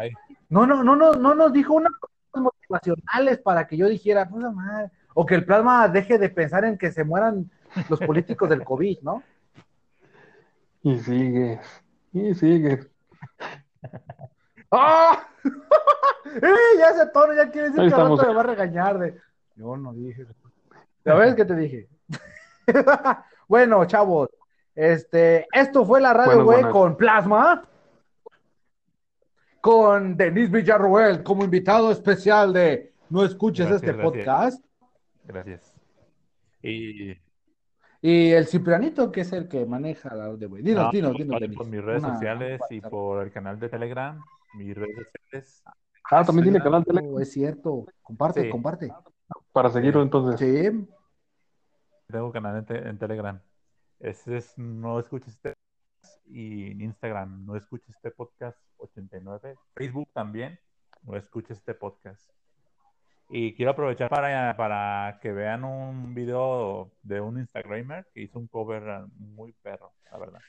[0.49, 4.43] no, no, no, no, no nos dijo unas cosas motivacionales para que yo dijera, pues
[4.53, 7.49] madre, o que el plasma deje de pensar en que se mueran
[7.89, 9.23] los políticos del COVID, ¿no?
[10.83, 11.59] Y sigue,
[12.11, 12.89] y sigue.
[14.71, 15.27] ¡Ah!
[16.25, 16.77] ¡Eh!
[16.79, 19.15] Ya ese tono, ya quiere decir que al rato me va a regañar de.
[19.55, 20.25] Yo no dije.
[21.05, 21.87] ¿Ya ves qué te dije?
[23.47, 24.29] bueno, chavos,
[24.75, 27.63] este, esto fue la radio, güey, con Plasma.
[29.59, 34.63] Con Denise Villarroel como invitado especial de No escuches este podcast.
[35.31, 35.73] Gracias.
[36.61, 37.11] Y...
[38.01, 40.63] y el Ciprianito, que es el que maneja la de güey.
[40.63, 41.39] Dinos, dinos, dinos.
[41.55, 44.19] Por mis redes sociales y por el canal de Telegram.
[44.55, 45.63] Mis redes sociales.
[46.09, 47.21] Ah, también tiene canal de Telegram.
[47.21, 47.85] Es cierto.
[48.01, 48.91] Comparte, comparte.
[49.51, 50.39] Para seguirlo entonces.
[50.39, 50.87] Sí.
[52.07, 53.41] Tengo canal en, Telegram.
[53.99, 55.53] Ese es No Escuches este
[56.25, 59.55] y en Instagram No Escuches este podcast 89.
[59.75, 60.59] Facebook también
[61.03, 62.29] No Escuches este podcast.
[63.33, 68.47] Y quiero aprovechar para, para que vean un video de un Instagramer que hizo un
[68.47, 70.41] cover muy perro, la verdad.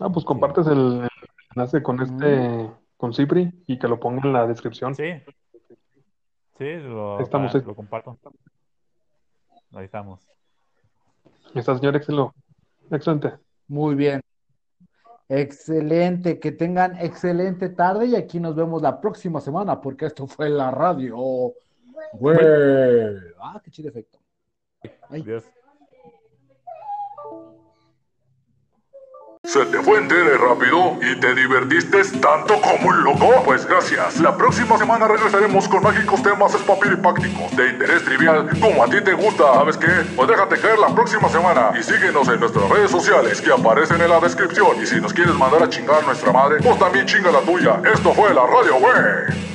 [0.00, 1.06] Ah, pues compartes el,
[1.54, 4.94] enlace con este, con Cipri y que lo ponga en la descripción.
[4.94, 5.12] Sí.
[6.56, 8.18] Sí, lo, estamos, lo comparto.
[9.74, 10.26] Ahí estamos.
[11.54, 11.96] Está, señor.
[11.96, 13.32] Excelente.
[13.68, 14.22] Muy bien.
[15.34, 20.50] Excelente, que tengan excelente tarde y aquí nos vemos la próxima semana porque esto fue
[20.50, 21.16] la radio.
[22.12, 22.36] Güey.
[23.40, 24.18] Ah, qué chido efecto.
[25.08, 25.44] Adiós.
[29.44, 33.42] ¿Se te fue entero rápido y te divertiste tanto como un loco?
[33.44, 34.20] Pues gracias.
[34.20, 39.12] La próxima semana regresaremos con mágicos temas espapiripácticos de interés trivial como a ti te
[39.14, 39.52] gusta.
[39.54, 39.88] ¿Sabes qué?
[40.14, 44.10] Pues déjate caer la próxima semana y síguenos en nuestras redes sociales que aparecen en
[44.10, 44.80] la descripción.
[44.80, 47.80] Y si nos quieres mandar a chingar a nuestra madre, pues también chinga la tuya.
[47.92, 49.51] Esto fue la radio, güey.